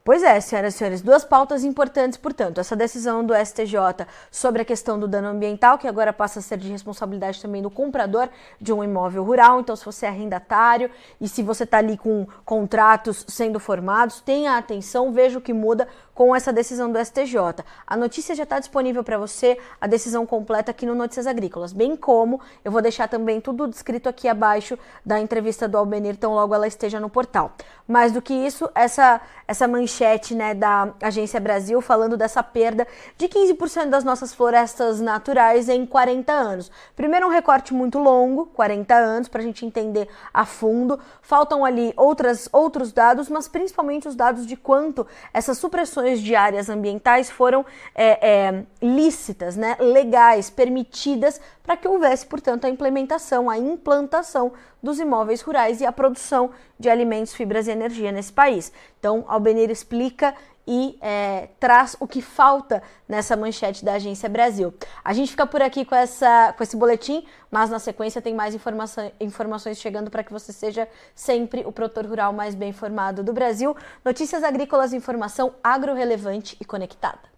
Pois 0.09 0.23
é, 0.23 0.41
senhoras 0.41 0.75
e 0.75 0.79
senhores, 0.79 1.03
duas 1.03 1.23
pautas 1.23 1.65
importantes, 1.65 2.17
portanto, 2.17 2.59
essa 2.59 2.75
decisão 2.75 3.23
do 3.23 3.35
STJ 3.35 4.07
sobre 4.31 4.63
a 4.63 4.65
questão 4.65 4.99
do 4.99 5.07
dano 5.07 5.29
ambiental, 5.29 5.77
que 5.77 5.87
agora 5.87 6.15
passa 6.15 6.39
a 6.39 6.43
ser 6.43 6.57
de 6.57 6.67
responsabilidade 6.71 7.43
também 7.43 7.61
do 7.61 7.69
comprador 7.69 8.31
de 8.59 8.73
um 8.73 8.83
imóvel 8.83 9.23
rural. 9.23 9.61
Então, 9.61 9.77
se 9.77 9.85
você 9.85 10.07
é 10.07 10.09
arrendatário 10.09 10.91
e 11.21 11.29
se 11.29 11.43
você 11.43 11.65
está 11.65 11.77
ali 11.77 11.99
com 11.99 12.27
contratos 12.43 13.27
sendo 13.29 13.61
formados, 13.61 14.23
tenha 14.23 14.57
atenção, 14.57 15.13
veja 15.13 15.39
o 15.39 15.43
que 15.43 15.53
muda 15.53 15.87
com 16.15 16.35
essa 16.35 16.53
decisão 16.55 16.91
do 16.91 16.99
STJ. 16.99 17.63
A 17.87 17.97
notícia 17.97 18.35
já 18.35 18.45
está 18.45 18.59
disponível 18.59 19.05
para 19.05 19.19
você, 19.19 19.59
a 19.79 19.87
decisão 19.87 20.25
completa 20.25 20.71
aqui 20.71 20.87
no 20.87 20.95
Notícias 20.95 21.27
Agrícolas, 21.27 21.75
bem 21.75 21.95
como 21.95 22.41
eu 22.65 22.73
vou 22.73 22.81
deixar 22.81 23.09
também 23.09 23.43
tudo 23.43 23.69
descrito 23.69 24.09
aqui 24.09 24.27
abaixo 24.27 24.77
da 25.05 25.21
entrevista 25.21 25.69
do 25.69 25.77
Albenir, 25.77 26.17
tão 26.17 26.33
logo 26.33 26.55
ela 26.55 26.67
esteja 26.67 26.99
no 26.99 27.11
portal. 27.11 27.53
Mais 27.87 28.11
do 28.11 28.21
que 28.21 28.35
isso, 28.35 28.69
essa, 28.75 29.21
essa 29.47 29.69
manchete 29.69 29.98
né, 30.35 30.55
da 30.55 30.93
Agência 31.03 31.41
Brasil 31.41 31.81
falando 31.81 32.17
dessa 32.17 32.43
perda 32.43 32.87
de 33.17 33.29
15% 33.29 33.87
das 33.89 34.05
nossas 34.05 34.35
florestas 34.35 35.01
naturais 35.01 35.69
em 35.69 35.85
40 35.85 36.33
anos. 36.33 36.71
Primeiro, 36.95 37.27
um 37.27 37.31
recorte 37.31 37.75
muito 37.75 37.99
longo, 37.99 38.47
40 38.47 38.95
anos, 38.95 39.29
para 39.29 39.41
a 39.41 39.45
gente 39.45 39.65
entender 39.65 40.09
a 40.33 40.45
fundo. 40.45 40.99
Faltam 41.23 41.65
ali 41.65 41.93
outras, 41.97 42.49
outros 42.53 42.93
dados, 42.93 43.29
mas 43.29 43.49
principalmente 43.49 44.09
os 44.09 44.15
dados 44.15 44.47
de 44.47 44.57
quanto 44.57 45.07
essas 45.33 45.59
supressões 45.59 46.21
de 46.21 46.35
áreas 46.35 46.69
ambientais 46.69 47.31
foram 47.31 47.65
é, 47.95 48.29
é, 48.29 48.65
lícitas, 48.81 49.57
né, 49.57 49.77
legais, 49.79 50.51
permitidas 50.51 51.41
para 51.63 51.77
que 51.77 51.87
houvesse, 51.87 52.25
portanto, 52.25 52.65
a 52.65 52.71
implementação, 52.71 53.51
a 53.51 53.59
implantação 53.59 54.53
dos 54.83 54.99
imóveis 54.99 55.43
rurais 55.43 55.83
e 55.83 55.87
a 55.87 55.93
produção 55.93 56.51
de 56.79 56.89
alimentos, 56.89 57.35
fibras 57.35 57.67
e 57.67 57.71
energia 57.71 58.13
nesse 58.13 58.33
país. 58.33 58.73
Então, 58.99 59.25
Albenir 59.29 59.71
explica 59.71 60.35
e 60.71 60.99
é, 61.01 61.49
traz 61.59 61.97
o 61.99 62.07
que 62.07 62.21
falta 62.21 62.83
nessa 63.09 63.35
manchete 63.35 63.83
da 63.83 63.95
Agência 63.95 64.29
Brasil. 64.29 64.75
A 65.03 65.15
gente 65.15 65.31
fica 65.31 65.47
por 65.47 65.63
aqui 65.63 65.83
com, 65.83 65.95
essa, 65.95 66.53
com 66.53 66.63
esse 66.63 66.77
boletim, 66.77 67.27
mas 67.51 67.71
na 67.71 67.79
sequência 67.79 68.21
tem 68.21 68.35
mais 68.35 68.55
informação, 68.55 69.11
informações 69.19 69.81
chegando 69.81 70.11
para 70.11 70.23
que 70.23 70.31
você 70.31 70.53
seja 70.53 70.87
sempre 71.15 71.63
o 71.65 71.73
produtor 71.73 72.05
rural 72.05 72.35
mais 72.35 72.55
bem 72.55 72.69
informado 72.69 73.25
do 73.25 73.33
Brasil. 73.33 73.75
Notícias 74.05 74.45
agrícolas, 74.45 74.93
informação 74.93 75.55
agro-relevante 75.65 76.55
e 76.61 76.67
conectada. 76.67 77.38